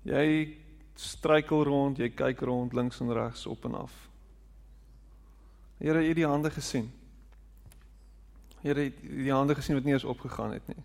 Jy 0.04 0.26
struikel 1.00 1.64
rond, 1.64 1.96
jy 1.96 2.10
kyk 2.12 2.44
rond 2.44 2.76
links 2.76 3.00
en 3.00 3.14
regs 3.16 3.46
op 3.48 3.64
en 3.70 3.78
af. 3.80 3.96
Here, 5.80 6.04
jy 6.04 6.12
het 6.12 6.20
die 6.20 6.28
hande 6.28 6.52
gesien. 6.52 6.92
Here, 8.60 8.84
jy 8.84 8.92
het 8.92 9.00
die 9.24 9.32
hande 9.32 9.56
gesien 9.56 9.80
wat 9.80 9.88
nie 9.88 9.96
eens 9.96 10.04
opgegaan 10.04 10.52
het 10.58 10.68
nie. 10.68 10.84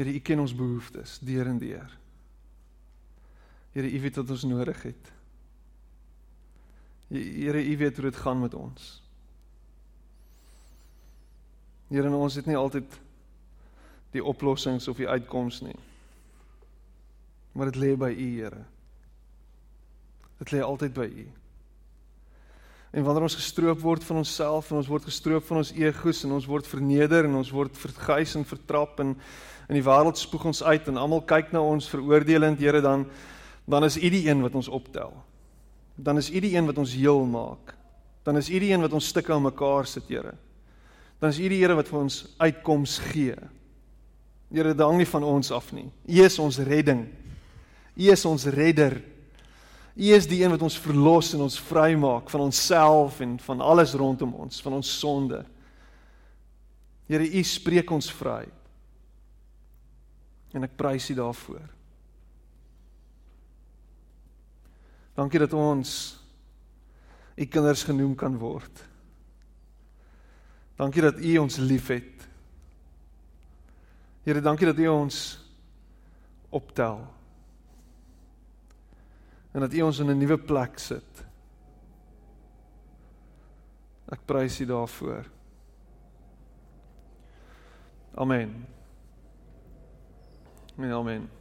Here, 0.00 0.16
u 0.16 0.24
ken 0.24 0.40
ons 0.40 0.56
behoeftes 0.56 1.18
deur 1.20 1.52
en 1.52 1.60
deur. 1.60 2.00
Here, 3.76 3.90
U 3.92 3.98
weet 4.00 4.16
wat 4.16 4.30
ons 4.32 4.46
nodig 4.48 4.78
het. 4.82 5.08
Here, 7.12 7.60
U 7.60 7.76
weet 7.76 7.98
hoe 8.00 8.06
dit 8.08 8.20
gaan 8.24 8.40
met 8.40 8.54
ons. 8.56 8.86
Here, 11.90 12.08
ons 12.08 12.38
het 12.40 12.48
nie 12.48 12.56
altyd 12.56 12.96
die 14.16 14.24
oplossings 14.24 14.88
of 14.88 14.96
die 14.96 15.08
uitkomste 15.08 15.68
nie. 15.68 15.76
Maar 17.52 17.68
dit 17.68 17.82
lê 17.82 17.92
by 18.00 18.08
U, 18.14 18.30
Here. 18.38 18.62
Dit 20.40 20.56
lê 20.56 20.64
altyd 20.64 20.96
by 20.96 21.10
U. 21.12 21.28
En 22.96 23.04
wanneer 23.04 23.28
ons 23.28 23.38
gestroop 23.42 23.84
word 23.84 24.08
van 24.08 24.24
onsself 24.24 24.72
en 24.72 24.80
ons 24.80 24.88
word 24.88 25.04
gestroop 25.04 25.44
van 25.52 25.60
ons 25.60 25.76
egos 25.76 26.24
en 26.24 26.32
ons 26.32 26.48
word 26.48 26.72
verneder 26.72 27.28
en 27.28 27.42
ons 27.44 27.52
word 27.52 27.76
verguis 27.76 28.38
en 28.40 28.48
vertrap 28.48 29.04
en 29.04 29.12
in 29.68 29.76
die 29.76 29.84
wêreld 29.84 30.16
spoeg 30.16 30.48
ons 30.48 30.64
uit 30.64 30.88
en 30.88 31.04
almal 31.04 31.26
kyk 31.28 31.52
na 31.52 31.60
ons 31.60 31.92
veroordelend, 31.92 32.56
Here, 32.56 32.80
dan 32.80 33.04
dan 33.66 33.84
is 33.84 33.98
U 33.98 34.08
die 34.10 34.24
een 34.28 34.42
wat 34.44 34.54
ons 34.54 34.68
optel. 34.68 35.12
Dan 35.96 36.20
is 36.20 36.30
U 36.30 36.40
die 36.40 36.54
een 36.56 36.66
wat 36.66 36.78
ons 36.78 36.94
heel 36.94 37.24
maak. 37.26 37.74
Dan 38.22 38.36
is 38.36 38.50
U 38.50 38.58
die 38.58 38.72
een 38.72 38.80
wat 38.80 38.94
ons 38.94 39.06
stukke 39.10 39.32
aan 39.34 39.46
mekaar 39.46 39.86
sit, 39.86 40.08
Here. 40.08 40.34
Dan 41.18 41.30
is 41.30 41.38
U 41.38 41.48
die 41.48 41.60
Here 41.60 41.74
wat 41.74 41.88
vir 41.88 42.00
ons 42.00 42.22
uitkoms 42.38 42.98
gee. 43.10 43.36
Here, 44.52 44.74
dit 44.74 44.82
hang 44.84 45.00
nie 45.00 45.08
van 45.10 45.26
ons 45.26 45.50
af 45.54 45.72
nie. 45.74 45.88
U 46.06 46.22
is 46.22 46.38
ons 46.38 46.58
redding. 46.62 47.06
U 47.96 48.10
is 48.12 48.24
ons 48.28 48.46
redder. 48.54 49.00
U 49.96 50.10
is 50.12 50.28
die 50.28 50.42
een 50.42 50.52
wat 50.52 50.62
ons 50.62 50.76
verlos 50.78 51.32
en 51.34 51.46
ons 51.46 51.58
vrymaak 51.70 52.30
van 52.30 52.46
onsself 52.46 53.20
en 53.24 53.38
van 53.42 53.62
alles 53.64 53.96
rondom 53.96 54.34
ons, 54.44 54.60
van 54.62 54.76
ons 54.78 54.90
sonde. 55.00 55.40
Here, 57.08 57.24
U 57.24 57.42
spreek 57.46 57.90
ons 57.90 58.10
vry. 58.12 58.44
En 60.54 60.66
ek 60.66 60.76
prys 60.78 61.08
U 61.10 61.16
daarvoor. 61.18 61.75
Dankie 65.16 65.40
dat 65.40 65.52
ons 65.56 65.90
U 67.36 67.44
kinders 67.44 67.82
genoem 67.84 68.14
kan 68.16 68.36
word. 68.40 68.84
Dankie 70.76 71.02
dat 71.04 71.20
U 71.20 71.36
ons 71.40 71.56
liefhet. 71.60 72.24
Here, 74.24 74.40
dankie 74.40 74.66
dat 74.66 74.80
U 74.80 74.88
ons 74.92 75.20
optel. 76.48 77.00
En 79.52 79.64
dat 79.64 79.72
U 79.72 79.82
ons 79.88 79.98
in 79.98 80.10
'n 80.10 80.18
nuwe 80.18 80.38
plek 80.38 80.78
sit. 80.78 81.24
Ek 84.12 84.20
prys 84.24 84.60
U 84.60 84.66
daarvoor. 84.66 85.24
Amen. 88.14 88.66
Amen. 90.76 90.92
Amen. 90.92 91.35